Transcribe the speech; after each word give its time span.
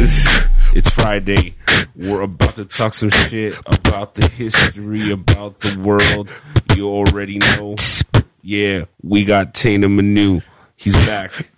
It's 0.00 0.90
Friday. 0.90 1.56
We're 1.96 2.20
about 2.20 2.54
to 2.54 2.64
talk 2.64 2.94
some 2.94 3.10
shit 3.10 3.58
about 3.66 4.14
the 4.14 4.28
history, 4.28 5.10
about 5.10 5.58
the 5.58 5.76
world. 5.80 6.32
You 6.76 6.88
already 6.88 7.38
know. 7.38 7.74
Yeah, 8.40 8.84
we 9.02 9.24
got 9.24 9.54
Teína 9.54 9.90
Manu. 9.90 10.40
He's 10.76 10.94
back 11.04 11.50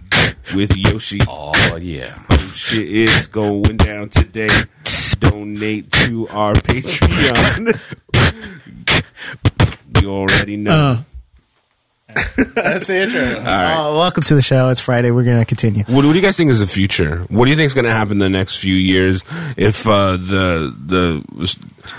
with 0.55 0.75
Yoshi. 0.75 1.19
Oh 1.29 1.77
yeah. 1.77 2.15
Some 2.31 2.51
shit 2.53 2.91
is 2.91 3.27
going 3.27 3.77
down 3.77 4.09
today. 4.09 4.49
Donate 5.19 5.91
to 5.93 6.27
our 6.29 6.55
Patreon. 6.55 7.77
you 10.01 10.11
already 10.11 10.57
know. 10.57 10.73
Uh, 10.73 11.03
That's 12.55 12.87
the 12.87 13.03
intro. 13.03 13.21
right. 13.45 13.75
oh, 13.77 13.99
welcome 13.99 14.23
to 14.25 14.35
the 14.35 14.43
show. 14.43 14.69
It's 14.69 14.81
Friday. 14.81 15.11
We're 15.11 15.25
gonna 15.25 15.45
continue. 15.45 15.85
What, 15.85 16.05
what 16.05 16.13
do 16.13 16.15
you 16.15 16.23
guys 16.23 16.37
think 16.37 16.51
is 16.51 16.61
the 16.61 16.67
future? 16.67 17.27
What 17.29 17.45
do 17.45 17.51
you 17.51 17.57
think 17.57 17.67
is 17.67 17.75
going 17.75 17.85
to 17.87 17.93
happen 17.93 18.13
in 18.13 18.19
the 18.19 18.29
next 18.31 18.57
few 18.59 18.75
years 18.75 19.23
if 19.57 19.87
uh, 19.87 20.13
the 20.13 20.75
the 20.87 21.57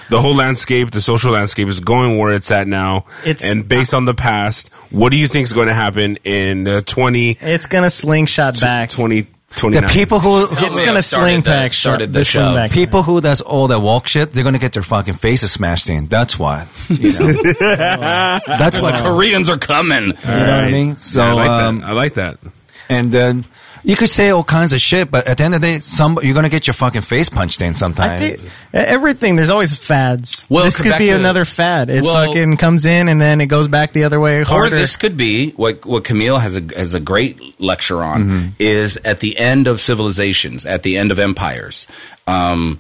the 0.09 0.22
whole 0.22 0.36
landscape, 0.36 0.91
the 0.91 1.02
social 1.02 1.31
landscape, 1.31 1.67
is 1.67 1.80
going 1.80 2.17
where 2.17 2.34
it's 2.34 2.52
at 2.52 2.67
now? 2.67 3.05
It's- 3.26 3.50
and 3.50 3.67
based 3.67 3.94
on 3.94 4.05
the 4.05 4.13
past, 4.13 4.72
what 4.91 5.12
do 5.12 5.17
you 5.17 5.27
think 5.27 5.45
is 5.45 5.53
going 5.53 5.67
to 5.67 5.73
happen 5.73 6.17
in 6.23 6.67
uh, 6.67 6.81
20, 6.81 7.38
It's 7.41 7.66
gonna 7.67 7.89
slingshot 7.89 8.59
back. 8.59 8.91
20, 9.55 9.80
The 9.80 9.88
people 9.88 10.20
who, 10.20 10.48
It's 10.50 10.80
gonna 10.80 11.02
started 11.02 11.32
sling 11.34 11.41
the- 11.41 11.70
started 11.72 12.14
the 12.14 12.20
the 12.20 12.26
sling 12.26 12.44
shove. 12.46 12.55
back. 12.55 12.72
people 12.72 13.04
who 13.04 13.22
does 13.22 13.42
all 13.42 13.68
that 13.68 13.80
walk 13.80 14.08
shit, 14.08 14.34
they're 14.34 14.44
gonna 14.44 14.58
get 14.59 14.72
their 14.73 14.82
fucking 14.84 15.16
faces 15.16 15.52
smashed 15.52 15.90
in. 15.90 16.08
That's 16.08 16.40
why. 16.40 16.68
You 16.90 17.09
know? 17.09 17.34
That's 18.48 18.78
The 18.78 18.84
what. 18.84 18.95
Koreans 19.04 19.50
are 19.50 19.58
coming. 19.58 20.04
You 20.08 20.14
know 20.14 20.40
what 20.40 20.50
I 20.66 20.72
mean? 20.72 20.95
So, 20.95 21.22
I 21.22 21.32
like 21.34 21.50
um, 21.50 21.80
that. 21.80 21.88
I 21.88 21.92
like 21.92 22.14
that. 22.16 22.38
and 22.90 23.12
then 23.12 23.45
you 23.84 23.95
could 23.95 24.09
say 24.09 24.30
all 24.30 24.44
kinds 24.44 24.73
of 24.73 24.81
shit, 24.81 25.09
but 25.12 25.27
at 25.27 25.38
the 25.38 25.44
end 25.44 25.55
of 25.55 25.62
the 25.62 25.67
day, 25.67 25.80
some 25.80 26.20
you're 26.22 26.34
gonna 26.34 26.49
get 26.49 26.67
your 26.67 26.73
fucking 26.73 27.02
face 27.02 27.30
punched 27.30 27.62
in 27.62 27.76
sometime. 27.76 28.12
I 28.12 28.17
think 28.20 28.52
everything. 28.73 29.36
There's 29.36 29.50
always 29.50 29.75
fads. 29.78 30.45
Well, 30.50 30.64
this 30.66 30.81
could 30.81 30.97
be 30.97 31.08
to- 31.08 31.16
another 31.16 31.45
fad. 31.45 31.89
It 31.89 32.03
Well- 32.03 32.25
fucking 32.25 32.58
comes 32.58 32.86
in 32.86 33.08
and 33.08 33.19
then 33.19 33.41
it 33.41 33.47
goes 33.47 33.67
back 33.67 33.94
the 33.94 34.03
other 34.03 34.19
way 34.19 34.44
Or 34.45 34.69
this 34.69 34.95
could 34.97 35.17
be 35.17 35.52
what 35.52 35.86
what 35.86 36.03
Camille 36.03 36.38
has 36.39 36.56
a 36.56 36.64
has 36.78 36.94
a 36.94 37.00
great 37.00 37.59
lecture 37.59 38.03
on 38.03 38.23
Mm-hmm. 38.23 38.47
is 38.59 38.97
at 39.06 39.19
the 39.19 39.38
end 39.38 39.67
of 39.67 39.81
civilizations, 39.81 40.66
at 40.66 40.84
the 40.84 40.97
end 40.97 41.11
of 41.11 41.19
empires. 41.19 41.88
Um, 42.28 42.80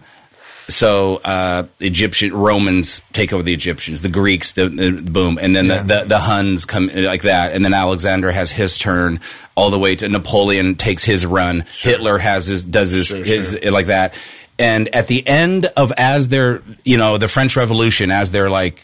so 0.73 1.17
uh, 1.23 1.63
Egyptian 1.79 2.33
Romans 2.33 3.01
take 3.13 3.33
over 3.33 3.43
the 3.43 3.53
Egyptians, 3.53 4.01
the 4.01 4.09
Greeks, 4.09 4.53
the, 4.53 4.67
the 4.67 4.91
boom, 4.91 5.37
and 5.41 5.55
then 5.55 5.67
the, 5.67 5.83
the 5.83 6.05
the 6.07 6.19
Huns 6.19 6.65
come 6.65 6.89
like 6.93 7.23
that, 7.23 7.53
and 7.53 7.63
then 7.63 7.73
Alexander 7.73 8.31
has 8.31 8.51
his 8.51 8.77
turn, 8.77 9.19
all 9.55 9.69
the 9.69 9.79
way 9.79 9.95
to 9.95 10.09
Napoleon 10.09 10.75
takes 10.75 11.03
his 11.03 11.25
run. 11.25 11.63
Hitler 11.67 12.17
has 12.17 12.47
his 12.47 12.63
does 12.63 12.91
his 12.91 13.09
his 13.09 13.63
like 13.65 13.87
that, 13.87 14.19
and 14.57 14.93
at 14.95 15.07
the 15.07 15.27
end 15.27 15.65
of 15.77 15.91
as 15.93 16.27
they're 16.27 16.61
you 16.83 16.97
know 16.97 17.17
the 17.17 17.27
French 17.27 17.55
Revolution, 17.55 18.11
as 18.11 18.31
they're 18.31 18.49
like 18.49 18.83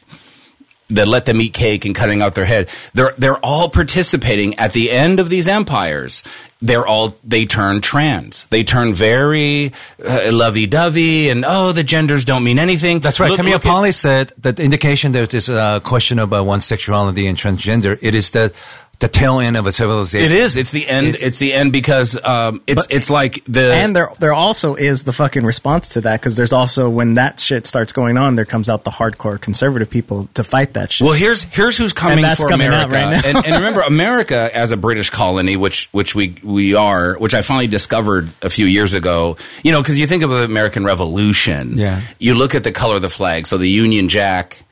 that 0.89 1.07
let 1.07 1.25
them 1.25 1.41
eat 1.41 1.53
cake 1.53 1.83
and 1.85 1.93
cutting 1.93 2.21
out 2.21 2.35
their 2.35 2.45
head. 2.45 2.69
They're 2.93 3.13
they're 3.17 3.37
all 3.45 3.69
participating 3.69 4.57
at 4.57 4.73
the 4.73 4.89
end 4.91 5.19
of 5.19 5.29
these 5.29 5.47
empires. 5.47 6.23
They're 6.59 6.87
all 6.87 7.15
they 7.23 7.45
turn 7.45 7.81
trans. 7.81 8.45
They 8.45 8.63
turn 8.63 8.93
very 8.93 9.71
uh, 10.03 10.29
lovey 10.31 10.65
dovey 10.65 11.29
and 11.29 11.43
oh 11.47 11.71
the 11.71 11.83
genders 11.83 12.25
don't 12.25 12.43
mean 12.43 12.57
anything. 12.57 12.99
That's 12.99 13.19
right. 13.19 13.29
Look- 13.29 13.37
Camille 13.39 13.59
Paglia 13.59 13.91
said 13.93 14.31
that 14.39 14.55
the 14.55 14.63
indication 14.63 15.11
there's 15.11 15.29
this 15.29 15.49
uh, 15.49 15.79
question 15.81 16.19
about 16.19 16.45
one's 16.45 16.65
sexuality 16.65 17.27
and 17.27 17.37
transgender. 17.37 17.99
It 18.01 18.15
is 18.15 18.31
the 18.31 18.53
the 18.99 19.07
tail 19.07 19.39
end 19.39 19.55
of 19.55 19.67
a 19.67 19.71
civilization. 19.71 20.31
It 20.31 20.35
is. 20.35 20.57
It's 20.57 20.71
the 20.71 20.87
end. 20.87 21.17
It's, 21.21 21.37
the 21.37 21.53
end 21.53 21.71
because 21.71 22.17
um, 22.23 22.61
it's 22.65 22.87
it's 22.89 23.11
like 23.11 23.43
the 23.45 23.71
and 23.73 23.95
there, 23.95 24.09
there 24.19 24.33
also 24.33 24.73
is 24.73 25.03
the 25.03 25.13
fucking 25.13 25.43
response 25.43 25.89
to 25.89 26.01
that 26.01 26.19
because 26.19 26.35
there's 26.35 26.53
also 26.53 26.89
when 26.89 27.13
that 27.13 27.39
shit 27.39 27.67
starts 27.67 27.91
going 27.91 28.17
on, 28.17 28.35
there 28.35 28.45
comes 28.45 28.69
out 28.69 28.83
the 28.85 28.91
hardcore 28.91 29.39
conservative 29.39 29.89
people 29.89 30.27
to 30.33 30.43
fight 30.43 30.73
that 30.73 30.91
shit. 30.91 31.05
Well, 31.05 31.13
here's 31.13 31.43
here's 31.43 31.77
who's 31.77 31.93
coming 31.93 32.17
And 32.17 32.25
that's 32.25 32.41
for 32.41 32.49
coming 32.49 32.67
out 32.67 32.87
America. 32.89 32.95
right 32.95 33.23
now. 33.23 33.37
and, 33.37 33.45
and 33.45 33.55
remember, 33.63 33.81
America 33.81 34.49
as 34.51 34.71
a 34.71 34.77
British 34.77 35.11
colony, 35.11 35.57
which 35.57 35.89
which 35.91 36.15
we 36.15 36.35
we 36.43 36.73
are, 36.73 37.13
which 37.19 37.35
I 37.35 37.43
finally 37.43 37.67
discovered 37.67 38.29
a 38.41 38.49
few 38.49 38.65
years 38.65 38.95
ago. 38.95 39.37
You 39.63 39.73
know, 39.73 39.81
because 39.81 39.99
you 39.99 40.07
think 40.07 40.23
of 40.23 40.31
the 40.31 40.43
American 40.43 40.83
Revolution, 40.85 41.77
Yeah. 41.77 42.01
You 42.17 42.33
look 42.33 42.55
at 42.55 42.63
the 42.63 42.71
color 42.71 42.95
of 42.95 43.03
the 43.03 43.09
flag, 43.09 43.45
so 43.45 43.59
the 43.59 43.69
Union 43.69 44.09
Jack. 44.09 44.63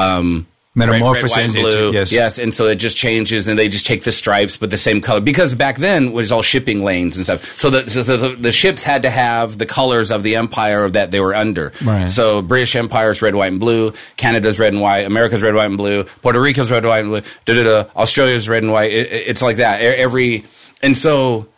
Um, 0.00 0.46
Metamorphosis, 0.78 1.36
red, 1.36 1.46
red, 1.46 1.54
white, 1.54 1.74
and 1.74 1.74
blue. 1.76 1.92
yes. 1.92 2.12
yes, 2.12 2.38
and 2.38 2.52
so 2.54 2.66
it 2.66 2.76
just 2.76 2.96
changes, 2.96 3.48
and 3.48 3.58
they 3.58 3.68
just 3.68 3.86
take 3.86 4.04
the 4.04 4.12
stripes, 4.12 4.56
but 4.56 4.70
the 4.70 4.76
same 4.76 5.00
color. 5.00 5.20
Because 5.20 5.54
back 5.54 5.76
then 5.76 6.04
it 6.08 6.12
was 6.14 6.32
all 6.32 6.42
shipping 6.42 6.82
lanes 6.84 7.16
and 7.16 7.24
stuff, 7.26 7.44
so 7.58 7.68
the 7.70 7.90
so 7.90 8.02
the, 8.02 8.28
the 8.36 8.52
ships 8.52 8.82
had 8.84 9.02
to 9.02 9.10
have 9.10 9.58
the 9.58 9.66
colors 9.66 10.10
of 10.10 10.22
the 10.22 10.36
empire 10.36 10.88
that 10.88 11.10
they 11.10 11.20
were 11.20 11.34
under. 11.34 11.72
Right. 11.84 12.08
So 12.08 12.40
British 12.40 12.74
Empire's 12.76 13.20
red, 13.20 13.34
white, 13.34 13.50
and 13.52 13.60
blue. 13.60 13.92
Canada's 14.16 14.58
red 14.58 14.72
and 14.72 14.80
white. 14.80 15.04
America's 15.06 15.42
red, 15.42 15.54
white, 15.54 15.66
and 15.66 15.76
blue. 15.76 16.04
Puerto 16.22 16.40
Rico's 16.40 16.70
red, 16.70 16.84
white, 16.86 17.04
and 17.04 17.22
blue. 17.46 17.82
Australia's 17.96 18.48
red 18.48 18.62
and 18.62 18.72
white. 18.72 18.90
It, 18.92 19.06
it- 19.12 19.24
it's 19.28 19.42
like 19.42 19.56
that. 19.56 19.80
Every 19.82 20.44
and 20.82 20.96
so 20.96 21.48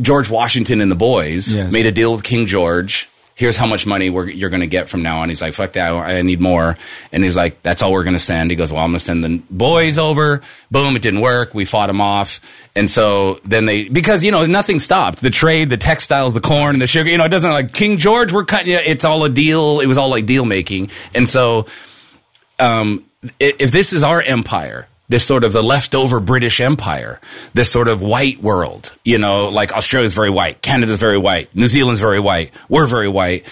George 0.00 0.30
Washington 0.30 0.80
and 0.80 0.90
the 0.90 0.96
boys 0.96 1.54
Yes. 1.54 1.70
made 1.72 1.84
a 1.84 1.92
deal 1.92 2.12
with 2.12 2.22
King 2.22 2.46
George. 2.46 3.09
Here's 3.40 3.56
how 3.56 3.66
much 3.66 3.86
money 3.86 4.10
you're 4.10 4.50
going 4.50 4.60
to 4.60 4.66
get 4.66 4.90
from 4.90 5.02
now 5.02 5.20
on. 5.20 5.30
He's 5.30 5.40
like, 5.40 5.54
fuck 5.54 5.72
that. 5.72 5.92
I 5.92 6.20
need 6.20 6.42
more. 6.42 6.76
And 7.10 7.24
he's 7.24 7.38
like, 7.38 7.62
that's 7.62 7.80
all 7.80 7.90
we're 7.90 8.04
going 8.04 8.12
to 8.12 8.18
send. 8.18 8.50
He 8.50 8.54
goes, 8.54 8.70
well, 8.70 8.84
I'm 8.84 8.90
going 8.90 8.98
to 8.98 9.04
send 9.04 9.24
the 9.24 9.42
boys 9.50 9.96
over. 9.96 10.42
Boom. 10.70 10.94
It 10.94 11.00
didn't 11.00 11.22
work. 11.22 11.54
We 11.54 11.64
fought 11.64 11.86
them 11.86 12.02
off. 12.02 12.42
And 12.76 12.90
so 12.90 13.40
then 13.44 13.64
they, 13.64 13.88
because, 13.88 14.22
you 14.22 14.30
know, 14.30 14.44
nothing 14.44 14.78
stopped. 14.78 15.22
The 15.22 15.30
trade, 15.30 15.70
the 15.70 15.78
textiles, 15.78 16.34
the 16.34 16.42
corn, 16.42 16.80
the 16.80 16.86
sugar, 16.86 17.08
you 17.08 17.16
know, 17.16 17.24
it 17.24 17.30
doesn't 17.30 17.50
like 17.50 17.72
King 17.72 17.96
George, 17.96 18.30
we're 18.30 18.44
cutting 18.44 18.72
you. 18.72 18.78
It's 18.84 19.06
all 19.06 19.24
a 19.24 19.30
deal. 19.30 19.80
It 19.80 19.86
was 19.86 19.96
all 19.96 20.10
like 20.10 20.26
deal 20.26 20.44
making. 20.44 20.90
And 21.14 21.26
so, 21.26 21.66
um, 22.58 23.06
if 23.38 23.72
this 23.72 23.94
is 23.94 24.02
our 24.02 24.20
empire, 24.20 24.86
this 25.10 25.24
sort 25.26 25.44
of 25.44 25.52
the 25.52 25.62
leftover 25.62 26.20
British 26.20 26.60
Empire, 26.60 27.20
this 27.52 27.70
sort 27.70 27.88
of 27.88 28.00
white 28.00 28.40
world, 28.42 28.96
you 29.04 29.18
know, 29.18 29.48
like 29.48 29.72
Australia's 29.72 30.14
very 30.14 30.30
white, 30.30 30.62
Canada's 30.62 30.98
very 31.00 31.18
white, 31.18 31.54
New 31.54 31.66
Zealand's 31.66 32.00
very 32.00 32.20
white, 32.20 32.52
we're 32.70 32.86
very 32.86 33.08
white. 33.08 33.44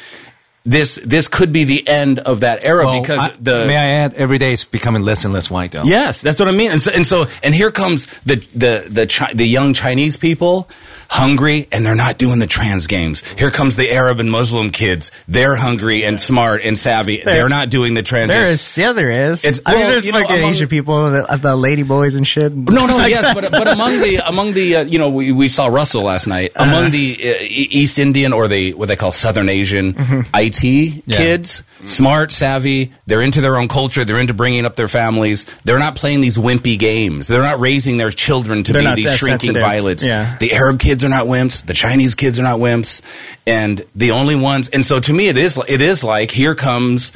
This 0.64 0.96
this 1.02 1.28
could 1.28 1.50
be 1.50 1.64
the 1.64 1.86
end 1.88 2.18
of 2.20 2.40
that 2.40 2.62
era 2.62 2.84
Well, 2.84 3.00
because 3.00 3.20
I- 3.20 3.32
the 3.40 3.64
may 3.66 3.76
I 3.76 4.04
add, 4.04 4.14
every 4.14 4.36
day 4.38 4.52
it's 4.52 4.64
becoming 4.64 5.02
less 5.02 5.24
and 5.24 5.32
less 5.32 5.50
white 5.50 5.72
though. 5.72 5.84
Yes, 5.84 6.20
that's 6.22 6.38
what 6.38 6.48
I 6.48 6.52
mean. 6.52 6.70
And 6.72 6.80
so, 6.80 6.90
and 6.94 7.06
so, 7.06 7.26
and 7.42 7.54
here 7.54 7.70
comes 7.70 8.06
the 8.24 8.36
the 8.54 8.86
the 8.88 9.06
Chi- 9.06 9.32
the 9.34 9.46
young 9.46 9.72
Chinese 9.72 10.16
people, 10.18 10.68
hungry, 11.08 11.66
and 11.72 11.84
they're 11.84 11.94
not 11.94 12.18
doing 12.18 12.38
the 12.38 12.46
trans 12.46 12.86
games. 12.86 13.22
Here 13.38 13.50
comes 13.50 13.76
the 13.76 13.90
Arab 13.92 14.20
and 14.20 14.30
Muslim 14.30 14.70
kids. 14.70 15.10
They're 15.26 15.56
hungry 15.56 16.04
and 16.04 16.20
smart 16.20 16.62
and 16.64 16.76
savvy. 16.76 17.22
They're 17.24 17.48
not 17.48 17.70
doing 17.70 17.94
the 17.94 18.02
trans. 18.02 18.30
there 18.30 18.48
games. 18.48 18.54
is, 18.60 18.78
yeah, 18.78 18.92
there 18.92 19.10
is. 19.10 19.44
It's- 19.44 19.60
I 19.66 19.74
mean, 19.74 19.86
there's 19.88 20.08
fucking 20.08 20.36
among- 20.38 20.50
Asian 20.50 20.68
people, 20.68 21.10
the, 21.10 21.38
the 21.40 21.56
lady 21.56 21.82
boys 21.82 22.14
and 22.14 22.26
shit. 22.26 22.52
No, 22.54 22.86
no, 22.86 23.04
yes, 23.06 23.34
but 23.34 23.50
but 23.50 23.68
among 23.72 23.92
the 24.00 24.22
among 24.26 24.52
the 24.52 24.76
uh, 24.76 24.82
you 24.84 24.98
know 24.98 25.08
we, 25.08 25.32
we 25.32 25.48
saw 25.48 25.66
Russell 25.66 26.02
last 26.02 26.26
night 26.26 26.52
Uh-huh. 26.54 26.70
among 26.70 26.90
the 26.90 27.16
uh, 27.20 27.34
East 27.48 27.98
Indian 27.98 28.32
or 28.32 28.46
the 28.48 28.74
what 28.74 28.88
they 28.88 28.96
call 28.96 29.12
Southern 29.12 29.48
Asian 29.48 29.94
Mm-hmm. 29.94 30.20
IT 30.34 31.04
kids, 31.08 31.62
smart, 31.86 32.32
savvy. 32.32 32.92
They're 33.06 33.22
into 33.22 33.40
their 33.40 33.56
own 33.56 33.68
culture. 33.68 34.04
They're 34.04 34.18
into 34.20 34.34
bringing 34.34 34.66
up 34.66 34.76
their 34.76 34.88
families. 34.88 35.44
They're 35.64 35.78
not 35.78 35.96
playing 35.96 36.20
these 36.20 36.36
wimpy 36.38 36.78
games. 36.78 37.28
They're 37.28 37.42
not 37.42 37.60
raising 37.60 37.96
their 37.98 38.10
children 38.10 38.62
to 38.64 38.72
They're 38.72 38.94
be 38.94 39.02
these 39.02 39.16
shrinking 39.16 39.38
sensitive. 39.54 39.62
violets. 39.62 40.04
Yeah. 40.04 40.36
The 40.38 40.52
Arab 40.52 40.78
kids 40.80 40.97
are 41.04 41.08
not 41.08 41.26
wimps. 41.26 41.64
The 41.64 41.74
Chinese 41.74 42.14
kids 42.14 42.38
are 42.38 42.42
not 42.42 42.58
wimps, 42.58 43.02
and 43.46 43.84
the 43.94 44.10
only 44.12 44.36
ones. 44.36 44.68
And 44.68 44.84
so 44.84 45.00
to 45.00 45.12
me, 45.12 45.28
it 45.28 45.36
is 45.38 45.58
it 45.68 45.80
is 45.82 46.02
like 46.04 46.30
here 46.30 46.54
comes. 46.54 47.12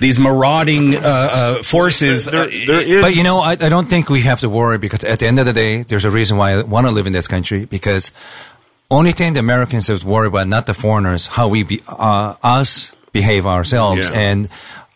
These 0.00 0.18
marauding 0.18 0.96
uh, 0.96 0.98
uh, 1.00 1.62
forces. 1.62 2.24
There- 2.24 2.40
uh, 2.40 2.66
there 2.66 2.80
is- 2.80 3.02
But 3.02 3.14
you 3.14 3.22
know, 3.22 3.38
I, 3.38 3.52
I 3.52 3.68
don't 3.68 3.88
think 3.88 4.08
we 4.08 4.22
have 4.22 4.40
to 4.40 4.48
worry 4.48 4.78
because 4.78 5.04
at 5.04 5.20
the 5.20 5.26
end 5.26 5.38
of 5.38 5.46
the 5.46 5.52
day, 5.52 5.82
there's 5.82 6.04
a 6.04 6.10
reason 6.10 6.38
why 6.38 6.52
I 6.58 6.62
want 6.62 6.88
to 6.88 6.92
live 6.92 7.06
in 7.06 7.12
this 7.12 7.28
country 7.28 7.66
because 7.66 8.10
only 8.90 9.12
thing 9.12 9.34
the 9.34 9.40
Americans 9.40 9.88
have 9.88 10.00
to 10.00 10.06
worry 10.06 10.26
about, 10.26 10.48
not 10.48 10.66
the 10.66 10.74
foreigners, 10.74 11.28
how 11.28 11.46
we 11.48 11.62
be, 11.62 11.80
uh, 11.86 12.34
us 12.42 12.92
behave 13.12 13.46
ourselves. 13.46 14.08
Yeah. 14.08 14.14
And 14.18 14.48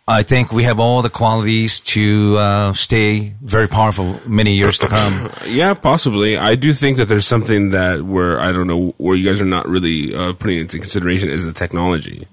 I 0.08 0.22
think 0.22 0.52
we 0.52 0.62
have 0.62 0.78
all 0.78 1.02
the 1.02 1.10
qualities 1.10 1.80
to 1.80 2.36
uh, 2.38 2.72
stay 2.74 3.34
very 3.42 3.66
powerful 3.66 4.20
many 4.24 4.54
years 4.54 4.78
to 4.78 4.86
come. 4.88 5.30
Yeah, 5.46 5.74
possibly. 5.74 6.36
I 6.36 6.54
do 6.56 6.72
think 6.72 6.96
that 6.98 7.06
there's 7.06 7.26
something 7.26 7.70
that 7.70 8.02
where 8.02 8.38
I 8.40 8.52
don't 8.52 8.66
know 8.66 8.94
where 8.98 9.14
you 9.16 9.24
guys 9.24 9.40
are 9.40 9.44
not 9.46 9.66
really 9.68 10.14
uh, 10.14 10.32
putting 10.34 10.58
into 10.58 10.78
consideration 10.78 11.28
is 11.30 11.44
the 11.44 11.52
technology. 11.52 12.26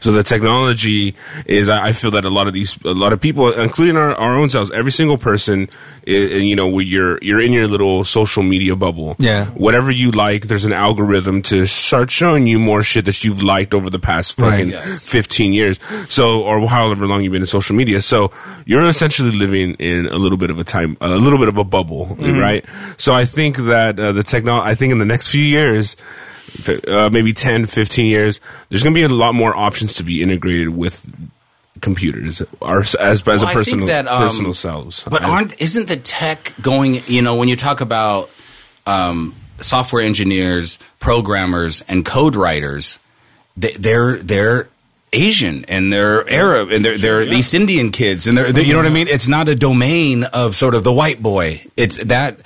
So 0.00 0.10
the 0.12 0.22
technology 0.24 1.14
is, 1.46 1.68
I 1.68 1.88
I 1.88 1.92
feel 1.92 2.10
that 2.12 2.24
a 2.24 2.30
lot 2.30 2.48
of 2.48 2.52
these, 2.52 2.76
a 2.84 2.92
lot 2.92 3.12
of 3.12 3.20
people, 3.20 3.50
including 3.52 3.96
our, 3.96 4.12
our 4.14 4.36
own 4.36 4.50
selves, 4.50 4.70
every 4.72 4.90
single 4.92 5.16
person, 5.16 5.68
i 6.06 6.10
you 6.10 6.54
know, 6.56 6.68
where 6.68 6.84
you're 6.84 7.18
you're 7.22 7.40
in 7.40 7.52
your 7.52 7.66
little 7.68 8.04
social 8.04 8.42
media 8.42 8.74
bubble. 8.76 9.14
Yeah. 9.18 9.46
Whatever 9.54 9.90
you 9.90 10.10
like, 10.10 10.42
there's 10.48 10.64
an 10.64 10.72
algorithm 10.72 11.40
to 11.42 11.66
start 11.66 12.10
showing 12.10 12.46
you 12.46 12.58
more 12.58 12.82
shit 12.82 13.04
that 13.06 13.22
you've 13.24 13.42
liked 13.42 13.74
over 13.74 13.90
the 13.90 14.00
past 14.00 14.38
Right. 14.38 14.50
fucking 14.50 14.70
Yes. 14.70 15.08
15 15.08 15.52
years. 15.52 15.78
So, 16.08 16.42
or 16.42 16.66
however 16.68 17.06
long 17.06 17.15
you've 17.22 17.32
been 17.32 17.42
in 17.42 17.46
social 17.46 17.76
media. 17.76 18.00
So 18.00 18.30
you're 18.64 18.84
essentially 18.86 19.30
living 19.32 19.74
in 19.74 20.06
a 20.06 20.16
little 20.16 20.38
bit 20.38 20.50
of 20.50 20.58
a 20.58 20.64
time, 20.64 20.96
a 21.00 21.08
little 21.16 21.38
bit 21.38 21.48
of 21.48 21.56
a 21.58 21.64
bubble, 21.64 22.16
right? 22.18 22.64
So 22.96 23.14
I 23.14 23.24
think 23.24 23.56
that 23.58 23.98
uh, 23.98 24.12
the 24.12 24.22
technology, 24.22 24.70
I 24.70 24.74
think 24.74 24.92
in 24.92 24.98
the 24.98 25.04
next 25.04 25.28
few 25.28 25.44
years, 25.44 25.96
uh, 26.88 27.10
maybe 27.12 27.32
10, 27.32 27.66
15 27.66 28.06
years, 28.06 28.40
there's 28.68 28.82
going 28.82 28.94
to 28.94 28.98
be 28.98 29.04
a 29.04 29.08
lot 29.08 29.34
more 29.34 29.56
options 29.56 29.94
to 29.94 30.02
be 30.04 30.22
integrated 30.22 30.70
with 30.70 31.06
computers 31.80 32.42
our, 32.62 32.80
as, 32.80 32.94
as 32.94 33.24
Well, 33.26 33.42
a 33.48 33.52
personal, 33.52 33.86
that, 33.88 34.08
um, 34.08 34.22
personal 34.22 34.54
selves. 34.54 35.04
But 35.04 35.22
I- 35.22 35.28
aren't 35.30 35.60
isn't 35.60 35.88
the 35.88 35.96
tech 35.96 36.52
going? 36.60 37.02
You 37.06 37.22
know, 37.22 37.36
when 37.36 37.48
you 37.48 37.56
talk 37.56 37.80
about 37.80 38.30
um, 38.86 39.34
software 39.60 40.02
engineers, 40.02 40.78
programmers, 41.00 41.82
and 41.82 42.04
code 42.04 42.36
writers, 42.36 42.98
they, 43.56 43.72
they're 43.72 44.16
they're 44.16 44.68
Asian 45.16 45.64
and 45.68 45.92
they're 45.92 46.28
Arab 46.30 46.70
and 46.70 46.84
they're 46.84 46.98
they're 46.98 47.22
East 47.22 47.54
Indian 47.54 47.90
kids 47.90 48.26
and 48.26 48.36
they're, 48.36 48.52
they're 48.52 48.64
you 48.64 48.72
know 48.72 48.78
what 48.80 48.86
I 48.86 48.90
mean. 48.90 49.08
It's 49.08 49.28
not 49.28 49.48
a 49.48 49.54
domain 49.54 50.24
of 50.24 50.54
sort 50.54 50.74
of 50.74 50.84
the 50.84 50.92
white 50.92 51.22
boy. 51.22 51.62
It's 51.76 51.96
that 52.04 52.38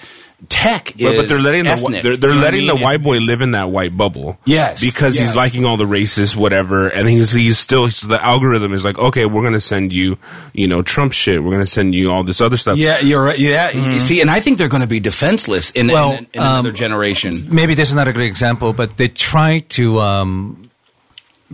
tech 0.49 0.95
But, 0.97 1.03
is 1.03 1.17
but 1.17 1.29
they're 1.29 1.39
letting 1.43 1.65
the 1.65 1.71
ethnic, 1.71 1.85
whi- 1.97 2.01
they're, 2.01 2.17
they're 2.17 2.31
you 2.31 2.37
know 2.37 2.41
what 2.41 2.41
I 2.41 2.45
letting 2.45 2.61
mean? 2.61 2.69
the 2.69 2.83
white 2.83 2.95
It's- 2.95 3.05
boy 3.05 3.15
it's- 3.17 3.29
live 3.29 3.43
in 3.43 3.51
that 3.51 3.71
white 3.71 3.95
bubble. 3.95 4.39
Yes, 4.47 4.81
because 4.81 5.15
yes. 5.17 5.27
he's 5.29 5.37
liking 5.37 5.67
all 5.67 5.77
the 5.77 5.85
racist 5.85 6.35
whatever, 6.35 6.89
and 6.89 7.07
he's 7.07 7.31
he's 7.33 7.59
still 7.59 7.91
so 7.91 8.07
the 8.09 8.23
algorithm 8.25 8.73
is 8.73 8.83
like, 8.83 8.99
okay, 8.99 9.27
we're 9.27 9.43
gonna 9.43 9.61
send 9.61 9.93
you, 9.93 10.17
you 10.55 10.67
know, 10.67 10.81
Trump 10.81 11.13
shit. 11.13 11.43
We're 11.45 11.51
gonna 11.53 11.67
send 11.67 11.95
you 11.95 12.11
all 12.11 12.25
this 12.25 12.41
other 12.41 12.57
stuff. 12.57 12.79
Yeah, 12.79 13.01
you're 13.01 13.23
right. 13.23 13.39
Yeah, 13.39 13.71
you 13.71 13.99
see, 13.99 14.23
and 14.23 14.31
I 14.31 14.41
think 14.41 14.57
they're 14.57 14.69
going 14.69 14.81
to 14.83 14.89
be 14.89 14.99
defenseless 14.99 15.73
in, 15.73 15.89
Well, 15.89 16.13
in, 16.13 16.19
in 16.33 16.41
another 16.41 16.71
um, 16.71 16.75
generation. 16.75 17.47
maybe 17.55 17.75
this 17.75 17.91
is 17.91 17.95
not 17.95 18.09
a 18.09 18.13
great 18.15 18.29
example, 18.29 18.73
but 18.73 18.97
they 18.97 19.09
try 19.09 19.59
to 19.77 20.01
um, 20.01 20.70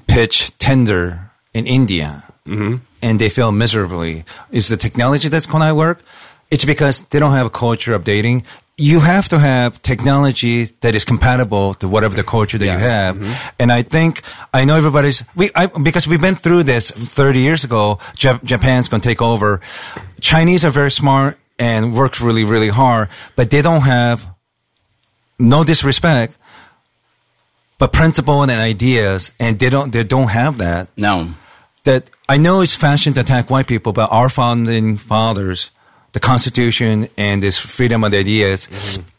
pitch 0.07 0.57
Tinder 0.59 1.31
in 1.55 1.67
India, 1.67 2.23
Mm-hmm. 2.47 2.77
and 3.03 3.19
they 3.21 3.29
fail 3.29 3.51
miserably. 3.51 4.25
Is 4.53 4.69
the 4.69 4.77
technology 4.77 5.29
that's 5.29 5.47
going 5.47 5.67
to 5.67 5.75
work? 5.75 6.03
It's 6.49 6.65
because 6.65 7.03
they 7.11 7.19
don't 7.19 7.33
have 7.33 7.47
a 7.47 7.51
culture 7.51 7.93
of 7.93 8.05
dating. 8.05 8.45
You 8.79 9.01
have 9.01 9.29
to 9.31 9.39
have 9.41 9.83
technology 9.83 10.67
that 10.83 10.95
is 10.95 11.05
compatible 11.05 11.75
to 11.81 11.89
whatever 11.89 12.15
the 12.15 12.23
culture 12.23 12.57
that 12.57 12.65
you 12.65 12.71
have. 12.79 13.17
Mm-hmm. 13.17 13.33
And 13.59 13.73
I 13.73 13.83
think 13.83 14.23
I 14.55 14.65
know 14.65 14.77
everybody's 14.77 15.25
we 15.35 15.51
I, 15.57 15.67
because 15.67 16.07
we've 16.07 16.21
been 16.21 16.37
through 16.37 16.63
this 16.65 16.93
30 16.93 17.41
years 17.41 17.65
ago. 17.65 17.99
Jap- 18.15 18.45
Japan's 18.45 18.87
going 18.89 19.01
to 19.01 19.09
take 19.09 19.21
over. 19.23 19.61
Chinese 20.21 20.65
are 20.65 20.71
very 20.71 20.91
smart 20.93 21.39
and 21.59 21.95
works 21.97 22.21
really 22.21 22.45
really 22.45 22.69
hard, 22.69 23.09
but 23.35 23.51
they 23.51 23.61
don't 23.63 23.83
have 23.83 24.25
no 25.39 25.65
disrespect, 25.65 26.39
but 27.79 27.93
principle 27.93 28.43
and 28.43 28.51
ideas, 28.51 29.33
and 29.39 29.59
they 29.59 29.71
don't 29.71 29.93
they 29.93 30.03
don't 30.05 30.29
have 30.29 30.59
that. 30.59 30.89
No, 30.97 31.35
That 31.85 32.11
I 32.29 32.39
know 32.39 32.61
it's 32.63 32.77
fashion 32.77 33.13
to 33.15 33.21
attack 33.21 33.51
white 33.51 33.67
people, 33.67 33.93
but 33.93 34.11
our 34.11 34.29
founding 34.29 34.97
fathers, 34.97 35.71
the 36.13 36.21
Constitution 36.21 37.09
and 37.17 37.43
this 37.43 37.59
freedom 37.59 38.05
of 38.05 38.15
ideas, 38.15 38.69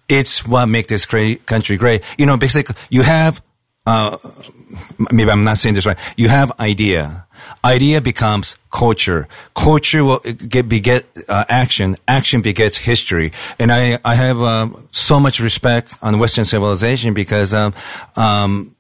it's 0.10 0.48
what 0.48 0.66
make 0.68 0.88
this 0.88 1.06
great 1.06 1.46
country 1.46 1.78
great. 1.78 2.04
You 2.18 2.26
know, 2.26 2.38
basically, 2.38 2.76
you 2.90 3.04
have. 3.04 3.42
Uh, 3.86 4.18
maybe 5.12 5.32
I'm 5.32 5.46
not 5.46 5.58
saying 5.58 5.76
this 5.76 5.86
right. 5.86 5.98
You 6.18 6.28
have 6.28 6.52
idea. 6.60 7.27
Idea 7.64 8.02
becomes 8.02 8.58
culture. 8.72 9.28
Culture 9.56 10.04
will 10.04 10.20
get 10.20 10.68
beget 10.70 11.06
uh, 11.28 11.46
action. 11.50 11.96
Action 12.08 12.42
begets 12.42 12.78
history. 12.78 13.32
And 13.60 13.72
I 13.72 14.00
I 14.04 14.16
have 14.16 14.42
um, 14.42 14.88
so 14.92 15.20
much 15.20 15.40
respect 15.40 15.96
on 16.02 16.20
Western 16.20 16.46
civilization 16.46 17.14
because 17.14 17.54
um, 17.54 17.74
um, 18.16 18.76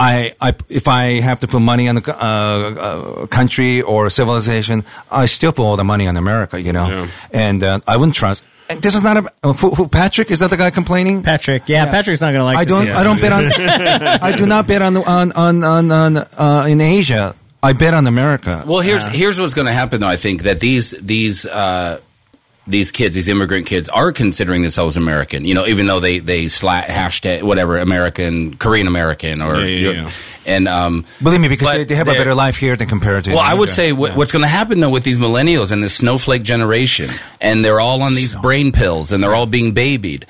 I, 0.00 0.34
I, 0.40 0.54
if 0.70 0.88
I 0.88 1.20
have 1.20 1.40
to 1.40 1.46
put 1.46 1.60
money 1.60 1.86
on 1.86 1.96
the 1.96 2.02
uh, 2.08 2.24
uh, 2.24 3.26
country 3.26 3.82
or 3.82 4.08
civilization, 4.08 4.82
I 5.10 5.26
still 5.26 5.52
put 5.52 5.62
all 5.62 5.76
the 5.76 5.84
money 5.84 6.08
on 6.08 6.16
America, 6.16 6.58
you 6.58 6.72
know. 6.72 6.88
Yeah. 6.88 7.08
And 7.32 7.62
uh, 7.62 7.80
I 7.86 7.98
wouldn't 7.98 8.16
trust. 8.16 8.42
And 8.70 8.82
This 8.82 8.94
is 8.94 9.02
not 9.02 9.16
a 9.16 9.32
uh, 9.42 9.52
who, 9.52 9.70
who, 9.70 9.88
Patrick. 9.88 10.30
Is 10.30 10.40
that 10.40 10.50
the 10.50 10.56
guy 10.56 10.70
complaining? 10.70 11.22
Patrick. 11.22 11.64
Yeah, 11.66 11.90
Patrick's 11.90 12.20
not 12.20 12.32
going 12.32 12.40
to 12.40 12.44
like 12.44 12.58
I 12.58 12.64
don't. 12.64 12.88
either. 12.88 12.92
I 12.92 13.04
don't 13.04 13.20
bet 13.20 13.32
on. 13.32 13.44
I 14.22 14.36
do 14.36 14.46
not 14.46 14.66
bet 14.66 14.82
on 14.82 14.96
on 14.96 15.32
on 15.32 15.64
on, 15.64 15.90
on 15.90 16.16
uh, 16.16 16.66
in 16.68 16.80
Asia. 16.80 17.34
I 17.62 17.72
bet 17.74 17.92
on 17.94 18.06
America. 18.06 18.64
Well, 18.66 18.80
here's 18.80 19.06
here's 19.06 19.38
what's 19.38 19.54
going 19.54 19.66
to 19.66 19.72
happen 19.72 20.00
though. 20.00 20.08
I 20.08 20.16
think 20.16 20.44
that 20.44 20.60
these 20.60 20.92
these 20.92 21.44
uh, 21.44 22.00
these 22.66 22.90
kids, 22.92 23.14
these 23.14 23.28
immigrant 23.28 23.66
kids, 23.66 23.88
are 23.88 24.12
considering 24.12 24.62
themselves 24.62 24.96
American. 24.96 25.44
You 25.44 25.54
know, 25.54 25.66
even 25.66 25.86
though 25.86 26.00
they 26.00 26.20
they 26.20 26.44
sla 26.44 26.82
hashtag 26.82 27.42
whatever 27.42 27.78
American, 27.78 28.56
Korean 28.56 28.86
American, 28.86 29.42
or 29.42 29.56
Yeah, 29.56 29.64
yeah, 29.64 30.02
yeah. 30.02 30.10
And 30.46 30.68
um, 30.68 31.04
Believe 31.22 31.40
me, 31.40 31.48
because 31.48 31.68
they, 31.68 31.84
they 31.84 31.94
have 31.94 32.08
a 32.08 32.12
better 32.12 32.34
life 32.34 32.56
here 32.56 32.76
than 32.76 32.88
compared 32.88 33.24
to. 33.24 33.30
Well, 33.30 33.40
I 33.40 33.54
would 33.54 33.68
say 33.68 33.92
what, 33.92 34.16
what's 34.16 34.32
going 34.32 34.44
to 34.44 34.48
happen 34.48 34.80
though 34.80 34.90
with 34.90 35.04
these 35.04 35.18
millennials 35.18 35.72
and 35.72 35.82
this 35.82 35.94
snowflake 35.94 36.42
generation, 36.42 37.10
and 37.40 37.64
they're 37.64 37.80
all 37.80 38.02
on 38.02 38.14
these 38.14 38.34
brain 38.34 38.72
pills 38.72 39.12
and 39.12 39.22
they're 39.22 39.34
all 39.34 39.46
being 39.46 39.72
babied. 39.72 40.26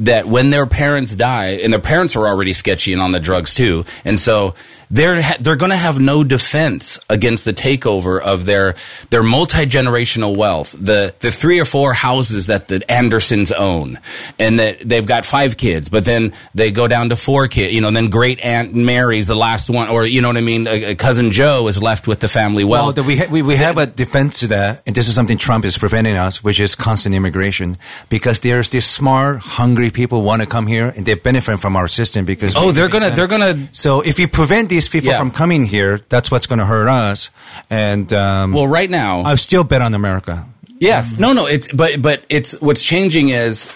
That 0.00 0.26
when 0.26 0.50
their 0.50 0.66
parents 0.66 1.14
die, 1.14 1.60
and 1.62 1.72
their 1.72 1.80
parents 1.80 2.16
are 2.16 2.26
already 2.26 2.52
sketchy 2.52 2.92
and 2.92 3.00
on 3.00 3.12
the 3.12 3.20
drugs 3.20 3.54
too, 3.54 3.84
and 4.04 4.18
so 4.18 4.56
they're 4.90 5.20
ha- 5.22 5.36
they're 5.40 5.56
going 5.56 5.70
to 5.70 5.76
have 5.76 5.98
no 6.00 6.24
defense 6.24 6.98
against 7.08 7.44
the 7.44 7.52
takeover 7.52 8.20
of 8.20 8.44
their 8.46 8.74
their 9.10 9.22
multi 9.22 9.66
generational 9.66 10.36
wealth, 10.36 10.72
the 10.78 11.14
the 11.20 11.30
three 11.30 11.60
or 11.60 11.64
four 11.64 11.92
houses 11.94 12.46
that 12.46 12.68
the 12.68 12.82
Andersons 12.90 13.52
own, 13.52 13.98
and 14.38 14.58
that 14.58 14.78
they've 14.80 15.06
got 15.06 15.24
five 15.24 15.56
kids, 15.56 15.88
but 15.88 16.04
then 16.04 16.32
they 16.54 16.70
go 16.70 16.88
down 16.88 17.08
to 17.10 17.16
four 17.16 17.48
kids, 17.48 17.74
you 17.74 17.80
know, 17.80 17.88
and 17.88 17.96
then 17.96 18.08
great 18.10 18.40
aunt 18.44 18.74
Mary's 18.74 19.26
the 19.26 19.34
last 19.36 19.70
one, 19.70 19.88
or 19.88 20.04
you 20.06 20.20
know 20.20 20.28
what 20.28 20.36
I 20.36 20.40
mean, 20.42 20.66
a, 20.66 20.90
a 20.90 20.94
cousin 20.94 21.30
Joe 21.30 21.68
is 21.68 21.82
left 21.82 22.06
with 22.06 22.20
the 22.20 22.28
family 22.28 22.64
Well, 22.64 22.84
wealth. 22.86 22.96
the, 22.96 23.02
we, 23.02 23.16
ha- 23.16 23.26
we 23.30 23.42
we 23.42 23.56
have 23.56 23.78
a 23.78 23.86
defense 23.86 24.40
to 24.40 24.46
that, 24.48 24.82
and 24.86 24.94
this 24.94 25.08
is 25.08 25.14
something 25.14 25.38
Trump 25.38 25.64
is 25.64 25.78
preventing 25.78 26.14
us, 26.16 26.42
which 26.44 26.60
is 26.60 26.74
constant 26.74 27.14
immigration, 27.14 27.76
because 28.08 28.40
there's 28.40 28.70
these 28.70 28.84
smart, 28.84 29.38
hungry 29.42 29.90
people 29.90 30.22
want 30.22 30.42
to 30.42 30.46
come 30.48 30.66
here, 30.66 30.92
and 30.96 31.04
they 31.06 31.14
benefit 31.14 31.58
from 31.60 31.76
our 31.76 31.88
system 31.88 32.24
because. 32.24 32.54
oh, 32.56 32.72
they're 32.72 32.88
gonna 32.88 33.10
they're 33.10 33.26
gonna 33.28 33.68
So 33.72 34.00
if 34.00 34.18
you 34.18 34.28
prevent 34.28 34.68
these 34.68 34.83
people 34.88 35.10
Yeah. 35.10 35.18
from 35.18 35.30
coming 35.30 35.64
here, 35.64 36.00
that's 36.08 36.30
what's 36.30 36.46
going 36.46 36.58
to 36.60 36.66
hurt 36.66 36.88
us. 36.88 37.30
And 37.70 38.12
um, 38.12 38.52
well 38.52 38.66
right 38.68 38.90
now. 38.90 39.22
I 39.22 39.34
still 39.36 39.64
bet 39.64 39.82
on 39.82 39.94
America. 39.94 40.46
Yes. 40.78 41.18
No, 41.18 41.32
no, 41.32 41.46
it's 41.46 41.68
but 41.72 42.02
but 42.02 42.24
it's 42.28 42.60
what's 42.60 42.82
changing 42.82 43.28
is 43.30 43.66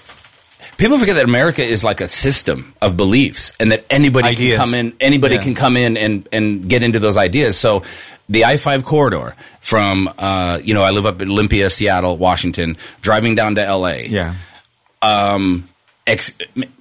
people 0.77 0.99
forget 0.99 1.15
that 1.17 1.25
America 1.25 1.63
is 1.63 1.83
like 1.85 2.01
a 2.01 2.07
system 2.09 2.75
of 2.83 2.97
beliefs 2.97 3.53
and 3.61 3.71
that 3.73 3.85
anybody 3.89 4.29
Ideas. 4.29 4.57
can 4.59 4.65
come 4.67 4.75
in 4.75 4.93
anybody 5.01 5.35
Yeah. 5.37 5.43
can 5.43 5.55
come 5.55 5.77
in 5.77 5.97
and 5.97 6.29
and 6.33 6.69
get 6.69 6.83
into 6.83 6.99
those 6.99 7.17
ideas. 7.17 7.57
So 7.57 7.83
the 8.29 8.45
I-5 8.45 8.85
corridor 8.85 9.35
from 9.61 10.11
uh, 10.19 10.59
you 10.63 10.75
know, 10.75 10.83
I 10.83 10.91
live 10.91 11.07
up 11.07 11.23
in 11.23 11.31
Olympia, 11.31 11.71
Seattle, 11.71 12.19
Washington, 12.19 12.77
driving 13.01 13.35
down 13.35 13.55
to 13.55 13.63
LA. 13.75 14.05
Yeah. 14.09 14.35
Um 15.01 15.69
ex- 16.07 16.33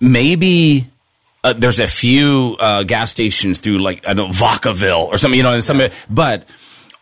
maybe 0.01 0.87
uh, 1.43 1.53
there's 1.53 1.79
a 1.79 1.87
few 1.87 2.55
uh, 2.59 2.83
gas 2.83 3.11
stations 3.11 3.59
through 3.59 3.77
like 3.77 4.07
I 4.07 4.13
don't 4.13 4.27
know 4.29 4.33
Vacaville 4.33 5.07
or 5.07 5.17
something, 5.17 5.37
you 5.37 5.43
know, 5.43 5.53
and 5.53 5.63
some, 5.63 5.81
but 6.09 6.47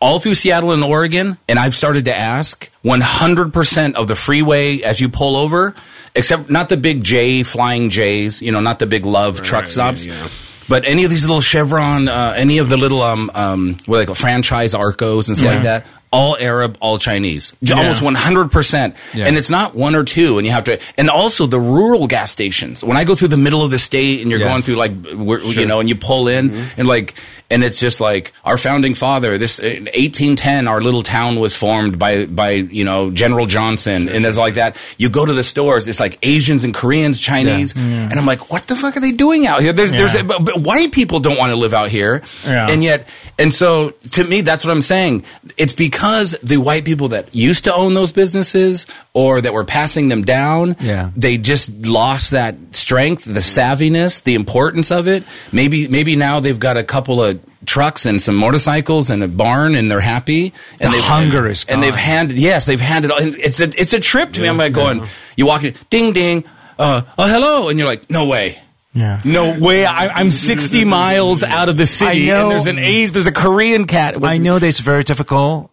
all 0.00 0.20
through 0.20 0.34
Seattle 0.34 0.72
and 0.72 0.84
Oregon, 0.84 1.38
and 1.48 1.58
I've 1.58 1.74
started 1.74 2.04
to 2.04 2.14
ask 2.14 2.70
100% 2.84 3.94
of 3.94 4.08
the 4.08 4.14
freeway 4.14 4.80
as 4.82 5.00
you 5.00 5.08
pull 5.08 5.36
over, 5.36 5.74
except 6.14 6.50
not 6.50 6.68
the 6.68 6.76
big 6.76 7.02
J 7.02 7.42
flying 7.42 7.88
J's, 7.90 8.42
you 8.42 8.52
know, 8.52 8.60
not 8.60 8.78
the 8.78 8.86
big 8.86 9.06
love 9.06 9.42
truck 9.42 9.68
stops. 9.68 10.06
yeah, 10.06 10.14
yeah. 10.14 10.28
But 10.68 10.84
any 10.84 11.04
of 11.04 11.10
these 11.10 11.24
little 11.24 11.40
Chevron, 11.40 12.08
uh, 12.08 12.34
any 12.36 12.58
of 12.58 12.68
the 12.68 12.76
little 12.76 13.00
um 13.00 13.30
um 13.34 13.76
what 13.86 13.96
are 13.96 13.98
they 14.00 14.06
call 14.06 14.14
franchise 14.16 14.74
Arcos 14.74 15.28
and 15.28 15.36
stuff 15.36 15.54
like 15.54 15.62
that, 15.62 15.86
all 16.12 16.36
Arab, 16.38 16.78
all 16.80 16.98
Chinese, 16.98 17.52
J- 17.62 17.74
almost 17.74 18.00
one 18.02 18.14
hundred 18.14 18.50
percent. 18.52 18.96
Yeah. 19.14 19.26
And 19.26 19.36
it's 19.36 19.50
not 19.50 19.74
one 19.74 19.94
or 19.94 20.04
two, 20.04 20.38
and 20.38 20.46
you 20.46 20.52
have 20.52 20.64
to. 20.64 20.80
And 20.96 21.10
also 21.10 21.46
the 21.46 21.60
rural 21.60 22.06
gas 22.06 22.30
stations. 22.30 22.82
When 22.84 22.96
I 22.96 23.04
go 23.04 23.14
through 23.14 23.28
the 23.28 23.36
middle 23.36 23.62
of 23.64 23.70
the 23.70 23.78
state, 23.78 24.20
and 24.22 24.30
you're 24.30 24.40
Yeah. 24.40 24.48
going 24.48 24.62
through 24.62 24.76
like 24.76 24.92
where, 25.12 25.40
you 25.42 25.66
know, 25.66 25.80
and 25.80 25.88
you 25.88 25.96
pull 25.96 26.28
in, 26.28 26.50
mm-hmm. 26.50 26.80
and 26.80 26.88
like, 26.88 27.14
and 27.50 27.62
it's 27.62 27.78
just 27.78 28.00
like 28.00 28.32
our 28.44 28.56
founding 28.58 28.94
father. 28.94 29.36
This 29.38 29.60
uh, 29.60 29.64
in 29.66 29.84
1810, 29.84 30.68
our 30.68 30.80
little 30.80 31.02
town 31.02 31.38
was 31.40 31.54
formed 31.56 31.98
by 31.98 32.26
by 32.26 32.50
you 32.52 32.84
know 32.84 33.10
General 33.10 33.46
Johnson, 33.46 34.08
and 34.08 34.24
there's 34.24 34.38
like 34.38 34.54
that. 34.54 34.76
You 34.98 35.08
go 35.08 35.26
to 35.26 35.32
the 35.32 35.44
stores, 35.44 35.86
it's 35.88 36.00
like 36.00 36.18
Asians 36.22 36.64
and 36.64 36.72
Koreans, 36.74 37.18
Chinese, 37.20 37.74
and 37.76 38.12
I'm 38.18 38.26
like, 38.26 38.50
what 38.50 38.66
the 38.68 38.76
fuck 38.76 38.96
are 38.96 39.00
they 39.00 39.12
doing 39.12 39.46
out 39.46 39.60
here? 39.60 39.72
There's 39.72 39.90
there's 39.90 40.20
but, 40.22 40.44
but 40.44 40.60
white 40.60 40.92
people 40.92 41.20
don't 41.20 41.36
want 41.38 41.50
to 41.50 41.56
live 41.56 41.74
out 41.74 41.88
here, 41.88 42.22
Yeah. 42.46 42.68
and 42.70 42.82
yet, 42.82 43.08
and 43.38 43.52
so 43.52 43.90
to 44.12 44.24
me, 44.24 44.40
that's 44.40 44.64
what 44.64 44.70
I'm 44.72 44.82
saying. 44.82 45.24
It's 45.56 45.72
because 45.74 45.95
the 46.00 46.58
white 46.58 46.84
people 46.84 47.08
that 47.08 47.34
used 47.34 47.64
to 47.64 47.74
own 47.74 47.94
those 47.94 48.12
businesses 48.12 48.86
or 49.14 49.40
that 49.40 49.52
were 49.52 49.64
passing 49.64 50.08
them 50.08 50.22
down, 50.24 50.76
Yeah. 50.80 51.10
they 51.16 51.38
just 51.38 51.86
lost 51.86 52.30
that 52.32 52.54
strength, 52.72 53.24
the 53.24 53.40
savviness, 53.40 54.22
the 54.22 54.34
importance 54.34 54.90
of 54.90 55.08
it. 55.08 55.24
Maybe 55.52 55.88
maybe 55.88 56.16
now 56.16 56.40
they've 56.40 56.58
got 56.58 56.76
a 56.76 56.82
couple 56.84 57.22
of 57.22 57.38
trucks 57.64 58.06
and 58.06 58.20
some 58.22 58.36
motorcycles 58.36 59.10
and 59.10 59.22
a 59.24 59.28
barn 59.28 59.74
and 59.74 59.90
they're 59.90 60.00
happy. 60.00 60.52
And 60.80 60.92
The 60.92 60.96
they've- 60.96 61.04
hunger 61.04 61.48
is 61.50 61.64
and 61.68 61.82
they've 61.82 61.94
handed 61.94 62.38
yes, 62.38 62.64
they've 62.66 62.80
handed. 62.80 63.10
and 63.10 63.34
It's 63.36 63.60
a 63.60 63.64
it's 63.80 63.92
a 63.92 64.00
trip 64.00 64.32
to 64.34 64.40
me. 64.40 64.48
I'm 64.48 64.56
like 64.58 64.72
going, 64.72 65.02
you 65.36 65.46
walk 65.46 65.64
in, 65.64 65.74
ding 65.90 66.12
ding, 66.12 66.44
uh, 66.78 67.02
oh 67.18 67.26
hello, 67.28 67.68
and 67.68 67.78
you're 67.78 67.88
like, 67.88 68.10
no 68.10 68.26
way. 68.26 68.58
Yeah. 68.94 69.20
No 69.24 69.58
way! 69.60 69.84
I, 69.84 70.08
I'm 70.08 70.30
60 70.30 70.84
miles 70.86 71.42
out 71.42 71.68
of 71.68 71.76
the 71.76 71.84
city, 71.84 72.32
I 72.32 72.34
know. 72.34 72.42
and 72.44 72.50
there's 72.52 72.66
an 72.66 72.78
Asian, 72.78 73.12
there's 73.12 73.26
a 73.26 73.32
Korean 73.32 73.84
cat. 73.86 74.24
I 74.24 74.38
know 74.38 74.58
that 74.58 74.66
it's 74.66 74.80
very 74.80 75.04
difficult, 75.04 75.70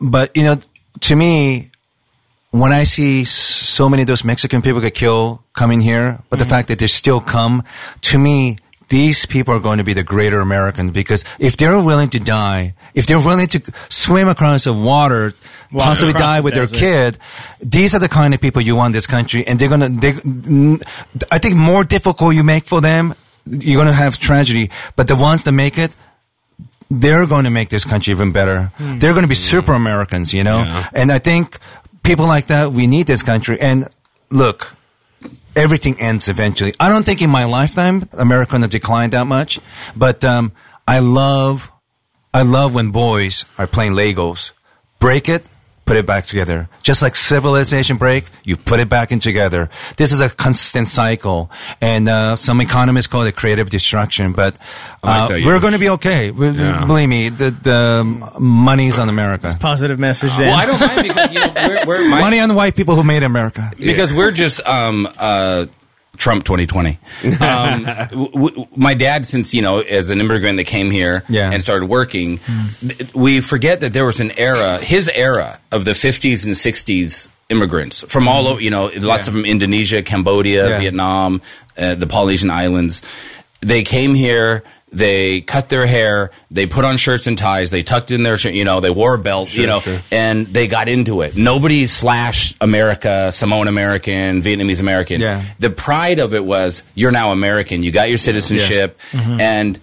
but 0.00 0.36
you 0.36 0.44
know, 0.44 0.56
to 1.00 1.16
me, 1.16 1.70
when 2.50 2.72
I 2.72 2.84
see 2.84 3.24
so 3.24 3.88
many 3.88 4.02
of 4.02 4.08
those 4.08 4.24
Mexican 4.24 4.62
people 4.62 4.80
get 4.80 4.94
killed 4.94 5.40
coming 5.52 5.80
here, 5.80 6.22
but 6.30 6.38
the 6.38 6.44
mm-hmm. 6.44 6.50
fact 6.50 6.68
that 6.68 6.78
they 6.78 6.86
still 6.86 7.20
come, 7.20 7.64
to 8.02 8.18
me, 8.18 8.58
these 8.88 9.26
people 9.26 9.52
are 9.52 9.60
going 9.60 9.78
to 9.78 9.84
be 9.84 9.92
the 9.92 10.04
greater 10.04 10.40
Americans 10.40 10.92
because 10.92 11.24
if 11.40 11.56
they're 11.56 11.82
willing 11.82 12.08
to 12.10 12.20
die, 12.20 12.74
if 12.94 13.06
they're 13.06 13.18
willing 13.18 13.48
to 13.48 13.60
swim 13.88 14.28
across 14.28 14.64
the 14.64 14.72
water, 14.72 15.32
possibly 15.72 16.10
across 16.10 16.22
die 16.22 16.36
the 16.38 16.44
with 16.44 16.54
their 16.54 16.66
kid, 16.66 17.18
these 17.60 17.94
are 17.94 17.98
the 17.98 18.08
kind 18.08 18.32
of 18.32 18.40
people 18.40 18.62
you 18.62 18.76
want 18.76 18.90
in 18.90 18.92
this 18.92 19.06
country, 19.06 19.46
and 19.46 19.58
they're 19.58 19.68
gonna. 19.68 19.88
They, 19.88 20.12
I 21.32 21.38
think 21.38 21.56
more 21.56 21.84
difficult 21.84 22.34
you 22.34 22.44
make 22.44 22.64
for 22.64 22.80
them, 22.80 23.14
you're 23.44 23.80
gonna 23.80 23.92
have 23.92 24.18
tragedy. 24.18 24.70
But 24.94 25.08
the 25.08 25.16
ones 25.16 25.42
that 25.44 25.52
make 25.52 25.78
it, 25.78 25.94
they're 26.90 27.26
going 27.26 27.44
to 27.44 27.50
make 27.50 27.68
this 27.68 27.84
country 27.84 28.12
even 28.12 28.32
better. 28.32 28.70
They're 28.78 29.12
going 29.12 29.24
to 29.24 29.28
be 29.28 29.34
super 29.34 29.72
Americans, 29.72 30.32
you 30.32 30.44
know? 30.44 30.58
Yeah. 30.58 30.88
And 30.92 31.10
I 31.10 31.18
think 31.18 31.58
people 32.02 32.26
like 32.26 32.46
that, 32.48 32.72
we 32.72 32.86
need 32.86 33.06
this 33.06 33.22
country. 33.22 33.60
And 33.60 33.88
look, 34.30 34.74
everything 35.56 35.98
ends 36.00 36.28
eventually. 36.28 36.74
I 36.78 36.88
don't 36.88 37.04
think 37.04 37.22
in 37.22 37.30
my 37.30 37.44
lifetime 37.44 38.08
America 38.12 38.52
going 38.52 38.62
to 38.62 38.68
decline 38.68 39.10
that 39.10 39.26
much, 39.26 39.58
but 39.96 40.24
um, 40.24 40.52
I 40.86 41.00
love, 41.00 41.72
I 42.32 42.42
love 42.42 42.74
when 42.74 42.90
boys 42.90 43.44
are 43.58 43.66
playing 43.66 43.92
Legos. 43.92 44.52
Break 45.00 45.28
it, 45.28 45.44
put 45.86 45.96
it 45.96 46.04
back 46.04 46.24
together. 46.24 46.68
Just 46.82 47.00
like 47.00 47.14
civilization 47.14 47.96
break, 47.96 48.24
you 48.44 48.56
put 48.56 48.80
it 48.80 48.88
back 48.88 49.12
in 49.12 49.18
together. 49.20 49.70
This 49.96 50.12
is 50.12 50.20
a 50.20 50.28
constant 50.28 50.88
cycle, 50.88 51.50
and 51.80 52.08
uh, 52.08 52.36
some 52.36 52.60
economists 52.60 53.06
call 53.06 53.22
it 53.22 53.36
creative 53.36 53.70
destruction. 53.70 54.32
But 54.32 54.58
I 55.02 55.26
like 55.26 55.42
uh, 55.42 55.46
we're 55.46 55.60
going 55.60 55.72
to 55.72 55.78
be 55.78 55.88
okay. 55.90 56.30
We- 56.32 56.50
Yeah. 56.50 56.84
Believe 56.86 57.08
me, 57.08 57.28
the, 57.28 57.50
the 57.50 58.04
money's 58.38 58.98
on 58.98 59.08
America. 59.08 59.46
It's 59.46 59.54
positive 59.54 59.98
message 59.98 60.36
there. 60.36 60.48
Well, 60.48 60.58
I 60.60 60.66
don't 60.66 60.80
mind 60.80 61.02
because 61.08 61.32
you 61.32 61.40
know, 61.40 61.52
we're, 61.56 61.86
we're 61.86 62.10
my, 62.10 62.20
Money 62.20 62.40
on 62.40 62.48
the 62.48 62.54
white 62.54 62.74
people 62.74 62.94
who 62.96 63.04
made 63.04 63.22
America. 63.22 63.70
because 63.78 64.12
we're 64.12 64.32
just 64.32 64.60
um, 64.66 65.06
uh, 65.18 65.66
Trump 66.26 66.42
2020. 66.42 66.98
Um, 67.24 67.84
w- 68.10 68.30
w- 68.32 68.66
my 68.74 68.94
dad, 68.94 69.24
since 69.24 69.54
you 69.54 69.62
know, 69.62 69.78
as 69.78 70.10
an 70.10 70.18
immigrant 70.20 70.56
that 70.56 70.66
came 70.66 70.90
here 70.90 71.22
Yeah. 71.28 71.52
and 71.52 71.62
started 71.62 71.86
working, 71.86 72.40
th- 72.80 73.14
we 73.14 73.40
forget 73.40 73.78
that 73.82 73.92
there 73.92 74.04
was 74.04 74.18
an 74.18 74.32
era, 74.36 74.78
his 74.78 75.08
era 75.14 75.60
of 75.70 75.84
the 75.84 75.92
50s 75.92 76.44
and 76.44 76.56
60s 76.56 77.28
immigrants 77.48 78.02
from 78.12 78.26
all 78.26 78.48
over. 78.48 78.60
You 78.60 78.70
know, 78.70 78.90
lots 78.98 79.28
of 79.28 79.34
them 79.34 79.44
Indonesia, 79.44 80.02
Cambodia, 80.02 80.68
Yeah. 80.68 80.78
Vietnam, 80.80 81.42
uh, 81.78 81.94
the 81.94 82.08
Polynesian 82.08 82.50
islands. 82.50 83.02
They 83.60 83.84
came 83.84 84.16
here. 84.16 84.64
They 84.96 85.42
cut 85.42 85.68
their 85.68 85.86
hair. 85.86 86.30
They 86.50 86.66
put 86.66 86.86
on 86.86 86.96
shirts 86.96 87.26
and 87.26 87.36
ties. 87.36 87.70
They 87.70 87.82
tucked 87.82 88.10
in 88.10 88.22
their, 88.22 88.38
you 88.38 88.64
know, 88.64 88.80
they 88.80 88.88
wore 88.88 89.14
a 89.14 89.18
belt, 89.18 89.54
you 89.54 89.66
know, 89.66 89.80
sure. 89.80 90.00
and 90.10 90.46
they 90.46 90.68
got 90.68 90.88
into 90.88 91.20
it. 91.20 91.36
Nobody 91.36 91.86
slashed 91.86 92.56
America, 92.62 93.30
Samoan 93.30 93.68
American, 93.68 94.40
Vietnamese 94.40 94.80
American. 94.80 95.20
Yeah. 95.20 95.42
The 95.58 95.68
pride 95.68 96.18
of 96.18 96.32
it 96.32 96.42
was 96.42 96.82
you're 96.94 97.10
now 97.10 97.32
American. 97.32 97.82
You 97.82 97.92
got 97.92 98.08
your 98.08 98.16
citizenship, 98.16 98.98
mm-hmm. 99.10 99.38
and 99.38 99.78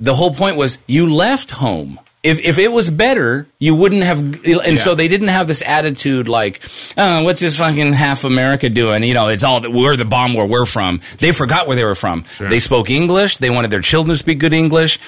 the 0.00 0.14
whole 0.14 0.34
point 0.34 0.58
was 0.58 0.76
you 0.86 1.14
left 1.14 1.50
home. 1.50 1.98
If, 2.28 2.40
if 2.40 2.58
it 2.58 2.70
was 2.70 2.90
better, 2.90 3.46
you 3.58 3.74
wouldn't 3.74 4.02
have. 4.02 4.44
And 4.46 4.78
so 4.78 4.94
they 4.94 5.08
didn't 5.08 5.28
have 5.28 5.46
this 5.46 5.62
attitude 5.64 6.28
like, 6.28 6.62
oh, 6.96 7.24
what's 7.24 7.40
this 7.40 7.56
fucking 7.58 7.92
half 7.92 8.24
America 8.24 8.68
doing? 8.68 9.02
You 9.04 9.14
know, 9.14 9.28
it's 9.28 9.44
all 9.44 9.60
that 9.60 9.72
we're 9.72 9.96
the 9.96 10.04
bomb 10.04 10.34
where 10.34 10.46
we're 10.46 10.66
from. 10.66 11.00
They 11.18 11.32
forgot 11.32 11.66
where 11.66 11.76
they 11.76 11.84
were 11.84 11.94
from. 11.94 12.24
They 12.38 12.58
spoke 12.60 12.90
English. 12.90 13.38
They 13.38 13.50
wanted 13.50 13.70
their 13.70 13.80
children 13.80 14.14
to 14.14 14.18
speak 14.18 14.38
good 14.38 14.52
English. 14.52 14.98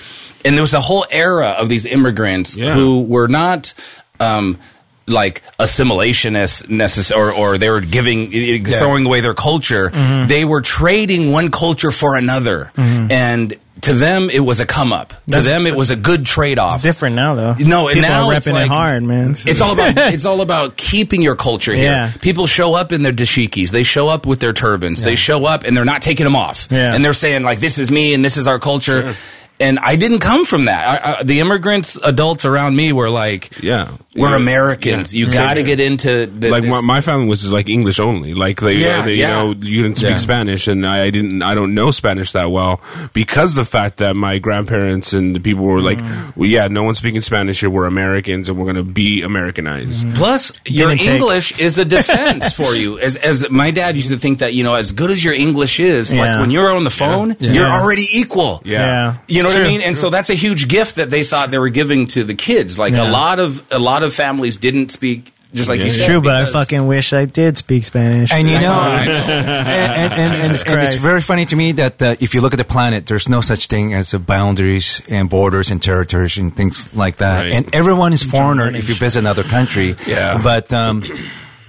And 0.45 0.57
there 0.57 0.63
was 0.63 0.75
a 0.75 0.81
whole 0.81 1.05
era 1.11 1.51
of 1.59 1.69
these 1.69 1.85
immigrants 1.87 2.57
Yeah. 2.57 2.75
who 2.75 3.03
were 3.03 3.29
not. 3.29 3.75
Um, 4.19 4.59
like 5.07 5.43
assimilationists 5.59 6.65
necess- 6.69 7.15
or, 7.17 7.33
or 7.33 7.59
they 7.59 7.69
were 7.69 7.81
giving 7.81 8.31
throwing 8.65 9.07
away 9.07 9.21
their 9.21 9.35
culture 9.35 9.91
Mm-hmm. 9.91 10.27
they 10.29 10.45
were 10.45 10.61
trading 10.61 11.33
one 11.33 11.51
culture 11.51 11.91
for 11.91 12.15
another 12.17 12.71
and 12.77 13.55
to 13.83 13.93
them 13.95 14.29
it 14.31 14.41
was 14.41 14.61
a 14.61 14.67
come 14.67 14.93
up 14.93 15.13
to 15.31 15.41
them 15.41 15.67
it 15.67 15.75
was 15.75 15.91
a 15.91 15.97
good 15.97 16.27
trade-off 16.27 16.83
different 16.83 17.17
now, 17.17 17.35
though. 17.35 17.55
no, 17.55 17.89
and 17.89 17.95
People 17.97 18.09
now 18.11 18.29
are 18.29 18.35
it's 18.35 18.47
repping 18.49 18.53
like, 18.53 18.67
it 18.67 18.73
hard, 18.73 19.03
man. 19.03 19.33
It's 19.39 19.61
all 19.61 19.73
about 19.75 19.95
it's 20.15 20.25
all 20.25 20.41
about 20.41 20.77
keeping 20.77 21.23
your 21.23 21.37
culture 21.37 21.75
here. 21.75 21.85
Yeah. 21.91 22.13
People 22.21 22.47
show 22.47 22.75
up 22.75 22.93
in 22.93 23.03
their 23.03 23.13
dashikis, 23.13 23.71
they 23.71 23.83
show 23.83 24.09
up 24.09 24.27
with 24.27 24.41
their 24.41 24.53
turbans, 24.53 25.03
they 25.03 25.17
show 25.17 25.45
up 25.47 25.65
and 25.65 25.77
they're 25.77 25.85
not 25.85 26.03
taking 26.03 26.25
them 26.25 26.37
off, 26.37 26.69
Yeah. 26.71 26.95
and 26.95 27.05
they're 27.05 27.13
saying 27.13 27.43
like, 27.43 27.61
"This 27.61 27.79
is 27.79 27.91
me 27.91 28.15
and 28.15 28.25
this 28.25 28.37
is 28.37 28.47
our 28.47 28.59
culture." 28.59 29.15
And 29.61 29.79
I 29.79 29.97
didn't 29.97 30.21
come 30.21 30.45
from 30.47 30.65
that. 30.65 31.05
I, 31.05 31.19
I, 31.19 31.23
the 31.23 31.41
immigrants, 31.41 31.97
adults 32.03 32.45
around 32.47 32.75
me 32.77 32.93
were 32.95 33.11
like, 33.11 33.63
Yeah. 33.63 33.91
we're 34.17 34.31
Yeah. 34.31 34.37
Americans. 34.37 35.15
Yeah. 35.15 35.27
You 35.27 35.33
got 35.33 35.55
to 35.55 35.63
get 35.63 35.81
into 35.81 36.25
the, 36.27 36.51
like 36.51 36.63
this- 36.63 36.71
my, 36.71 36.81
my 36.81 37.01
family 37.03 37.29
was 37.29 37.41
just 37.41 37.53
like 37.53 37.69
English 37.69 38.01
only. 38.01 38.33
Like 38.33 38.61
they, 38.61 38.75
Yeah, 38.75 39.03
they 39.03 39.17
yeah. 39.17 39.43
you 39.43 39.55
know, 39.55 39.61
you 39.67 39.83
didn't 39.83 39.99
speak 39.99 40.11
Yeah. 40.13 40.17
Spanish, 40.17 40.67
and 40.67 40.87
I, 40.87 41.05
I 41.05 41.11
didn't. 41.11 41.43
I 41.43 41.55
don't 41.55 41.75
know 41.75 41.91
Spanish 41.91 42.33
that 42.33 42.51
well 42.51 42.81
because 43.13 43.55
the 43.55 43.67
fact 43.67 43.99
that 43.99 44.17
my 44.17 44.39
grandparents 44.39 45.13
and 45.13 45.37
the 45.37 45.41
people 45.41 45.65
were 45.65 45.83
like, 45.83 45.99
Mm. 45.99 46.37
well, 46.37 46.49
yeah, 46.49 46.69
no 46.69 46.83
one's 46.83 46.97
speaking 46.99 47.21
Spanish 47.21 47.61
here. 47.61 47.69
We're 47.69 47.85
Americans, 47.87 48.49
and 48.49 48.59
we're 48.59 48.67
gonna 48.67 48.83
be 48.83 49.21
Americanized. 49.23 50.15
Plus, 50.15 50.53
your 50.65 50.89
Didn't 50.89 51.03
take- 51.03 51.15
English 51.21 51.59
is 51.59 51.77
a 51.79 51.85
defense 51.85 52.53
for 52.57 52.75
you. 52.75 52.99
As 52.99 53.17
as 53.17 53.51
my 53.51 53.71
dad 53.71 53.97
used 53.97 54.09
to 54.09 54.17
think 54.17 54.39
that 54.39 54.55
you 54.55 54.65
know, 54.65 54.75
as 54.75 54.93
good 54.93 55.11
as 55.11 55.23
your 55.23 55.35
English 55.35 55.79
is, 55.81 56.15
like 56.15 56.41
when 56.41 56.51
you're 56.51 56.73
on 56.73 56.85
the 56.85 56.91
phone, 56.91 57.37
Yeah. 57.39 57.53
you're 57.53 57.67
already 57.67 58.07
equal. 58.13 58.63
Yeah. 58.65 58.81
Yeah. 58.81 59.17
You 59.29 59.43
know 59.43 59.50
It's 59.51 59.59
what 59.59 59.67
I 59.67 59.69
mean? 59.69 59.81
And 59.83 59.97
so 59.97 60.11
that's 60.11 60.31
a 60.31 60.35
huge 60.35 60.69
gift 60.69 60.97
that 60.97 61.11
they 61.11 61.25
thought 61.25 61.51
they 61.51 61.59
were 61.59 61.69
giving 61.69 62.07
to 62.09 62.25
the 62.25 62.35
kids. 62.35 62.79
Like 62.79 62.95
a 62.95 63.05
lot 63.05 63.39
of 63.39 63.63
a 63.73 63.79
lot 63.79 64.03
of 64.03 64.15
families 64.15 64.57
didn't 64.57 64.91
speak 64.91 65.33
just 65.53 65.69
like 65.69 65.81
you 65.81 65.91
said. 65.91 66.07
True, 66.07 66.21
but 66.21 66.37
I 66.37 66.45
fucking 66.45 66.87
wish 66.87 67.13
I 67.13 67.25
did 67.25 67.57
speak 67.57 67.85
Spanish. 67.85 68.33
And 68.33 68.49
you 68.49 68.55
know, 68.55 68.61
know. 68.61 68.69
and, 68.71 69.09
and, 69.09 70.13
and, 70.13 70.33
and, 70.35 70.69
and 70.69 70.83
it's 70.83 70.95
very 70.95 71.21
funny 71.21 71.45
to 71.47 71.57
me 71.57 71.73
that 71.73 72.01
uh, 72.01 72.17
if 72.21 72.35
you 72.35 72.41
look 72.41 72.53
at 72.53 72.59
the 72.59 72.65
planet, 72.65 73.07
there's 73.07 73.29
no 73.29 73.41
such 73.41 73.67
thing 73.67 73.93
as 73.95 74.13
boundaries 74.15 75.03
and 75.09 75.29
borders 75.29 75.71
and 75.71 75.83
territories 75.83 76.39
and 76.39 76.57
things 76.57 76.95
like 76.95 77.17
that. 77.17 77.45
Right. 77.45 77.53
And 77.53 77.75
everyone 77.75 78.13
is 78.13 78.23
foreigner 78.23 78.69
if 78.69 78.89
you 78.89 78.95
visit 78.95 79.19
another 79.19 79.43
country. 79.43 79.97
Yeah. 80.11 80.41
But 80.43 80.73
um, 80.73 81.05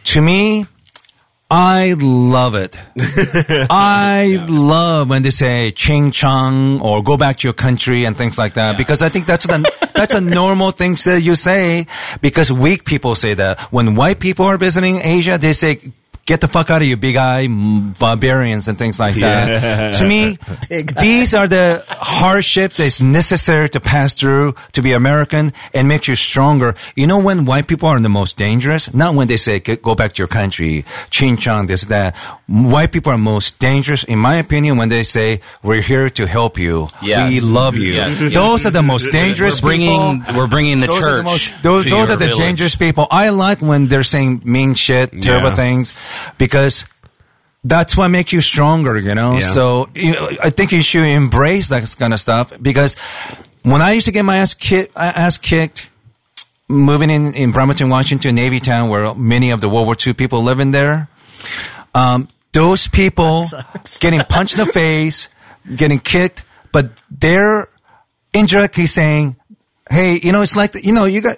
to 0.05 0.21
me, 0.21 0.65
I 1.53 1.95
love 1.99 2.55
it. 2.55 2.77
I 3.69 4.45
love 4.47 5.09
when 5.09 5.21
they 5.21 5.31
say 5.31 5.71
"ching 5.71 6.11
chong" 6.11 6.79
or 6.79 7.03
"go 7.03 7.17
back 7.17 7.37
to 7.39 7.47
your 7.47 7.53
country" 7.53 8.05
and 8.05 8.15
things 8.15 8.37
like 8.37 8.53
that 8.53 8.77
because 8.77 9.01
I 9.01 9.09
think 9.09 9.25
that's 9.25 9.45
the 9.47 9.69
that's 9.93 10.13
a 10.13 10.21
normal 10.21 10.71
thing 10.71 10.95
that 11.03 11.19
you 11.21 11.35
say 11.35 11.87
because 12.21 12.53
weak 12.53 12.85
people 12.85 13.15
say 13.15 13.33
that. 13.33 13.59
When 13.71 13.95
white 13.95 14.21
people 14.21 14.45
are 14.45 14.57
visiting 14.57 15.01
Asia, 15.01 15.37
they 15.37 15.51
say. 15.51 15.79
Get 16.27 16.39
the 16.39 16.47
fuck 16.47 16.69
out 16.69 16.81
of 16.81 16.87
you, 16.87 16.95
big 16.97 17.15
eye 17.17 17.47
barbarians 17.99 18.67
and 18.67 18.77
things 18.77 18.99
like 18.99 19.15
that. 19.15 19.95
To 19.95 20.07
me, 20.07 20.37
these 21.01 21.33
are 21.33 21.47
the 21.47 21.83
hardship 21.89 22.73
that's 22.73 23.01
necessary 23.01 23.67
to 23.69 23.79
pass 23.79 24.13
through 24.13 24.55
to 24.73 24.81
be 24.81 24.91
American 24.93 25.51
and 25.73 25.87
make 25.87 26.07
you 26.07 26.15
stronger. 26.15 26.75
You 26.95 27.07
know 27.07 27.19
when 27.19 27.45
white 27.45 27.67
people 27.67 27.89
are 27.89 27.99
the 27.99 28.07
most 28.09 28.37
dangerous? 28.37 28.93
Not 28.93 29.15
when 29.15 29.27
they 29.27 29.37
say, 29.37 29.59
go 29.59 29.95
back 29.95 30.13
to 30.13 30.19
your 30.19 30.27
country, 30.27 30.85
ching 31.09 31.37
chong, 31.37 31.67
this, 31.67 31.85
that. 31.85 32.15
White 32.47 32.91
people 32.91 33.11
are 33.11 33.17
most 33.17 33.59
dangerous, 33.59 34.03
in 34.03 34.19
my 34.19 34.35
opinion, 34.35 34.77
when 34.77 34.89
they 34.89 35.03
say, 35.03 35.39
we're 35.63 35.81
here 35.81 36.09
to 36.11 36.27
help 36.27 36.57
you. 36.57 36.87
Yes. 37.01 37.31
We 37.31 37.39
love 37.39 37.75
you. 37.75 37.93
Yes. 37.93 38.19
Those 38.33 38.65
are 38.65 38.71
the 38.71 38.83
most 38.83 39.11
dangerous 39.11 39.61
we're 39.63 39.69
bringing 39.69 40.19
people. 40.21 40.35
we're 40.37 40.47
bringing 40.47 40.79
the 40.81 40.87
Those 40.87 40.97
are 40.97 41.01
church. 41.01 41.17
the 41.17 41.23
most, 41.23 41.63
those, 41.63 41.83
to 41.85 41.89
those 41.89 42.07
your 42.07 42.15
are 42.15 42.17
the 42.19 42.25
village. 42.25 42.37
dangerous 42.37 42.75
people. 42.75 43.07
I 43.09 43.29
like 43.29 43.59
when 43.61 43.87
they're 43.87 44.03
saying 44.03 44.41
mean 44.45 44.73
shit, 44.75 45.11
terrible 45.21 45.49
Yeah. 45.49 45.55
things, 45.55 45.93
because 46.37 46.85
that's 47.63 47.95
what 47.95 48.09
makes 48.09 48.33
you 48.33 48.41
stronger, 48.41 48.97
you 48.97 49.13
know? 49.15 49.33
Yeah. 49.33 49.39
So 49.39 49.89
you 49.95 50.15
I 50.43 50.49
think 50.49 50.71
you 50.71 50.81
should 50.81 51.07
embrace 51.07 51.69
that 51.69 51.95
kind 51.97 52.13
of 52.13 52.19
stuff 52.19 52.53
because 52.61 52.95
when 53.63 53.81
I 53.81 53.93
used 53.93 54.05
to 54.05 54.11
get 54.11 54.23
my 54.23 54.37
ass 54.37 54.53
kicked, 54.53 54.95
ass 54.97 55.37
kicked 55.37 55.89
moving 56.67 57.09
in, 57.09 57.33
in 57.33 57.51
Bremerton, 57.51 57.89
Washington, 57.89 58.35
Navy 58.35 58.59
town, 58.59 58.89
where 58.89 59.13
many 59.13 59.51
of 59.51 59.61
the 59.61 59.69
World 59.69 59.85
War 59.85 59.95
II 59.95 60.13
people 60.13 60.41
live 60.41 60.59
in 60.59 60.71
there, 60.71 61.09
um, 61.93 62.27
those 62.53 62.87
people 62.87 63.45
getting 63.99 64.21
punched 64.21 64.57
in 64.57 64.65
the 64.65 64.71
face, 64.71 65.27
getting 65.75 65.99
kicked, 65.99 66.43
but 66.71 67.01
they're 67.11 67.67
indirectly 68.33 68.85
saying, 68.85 69.35
Hey, 69.91 70.19
you 70.23 70.31
know, 70.31 70.41
it's 70.41 70.55
like, 70.55 70.73
you 70.83 70.93
know, 70.93 71.05
you 71.05 71.21
got 71.21 71.35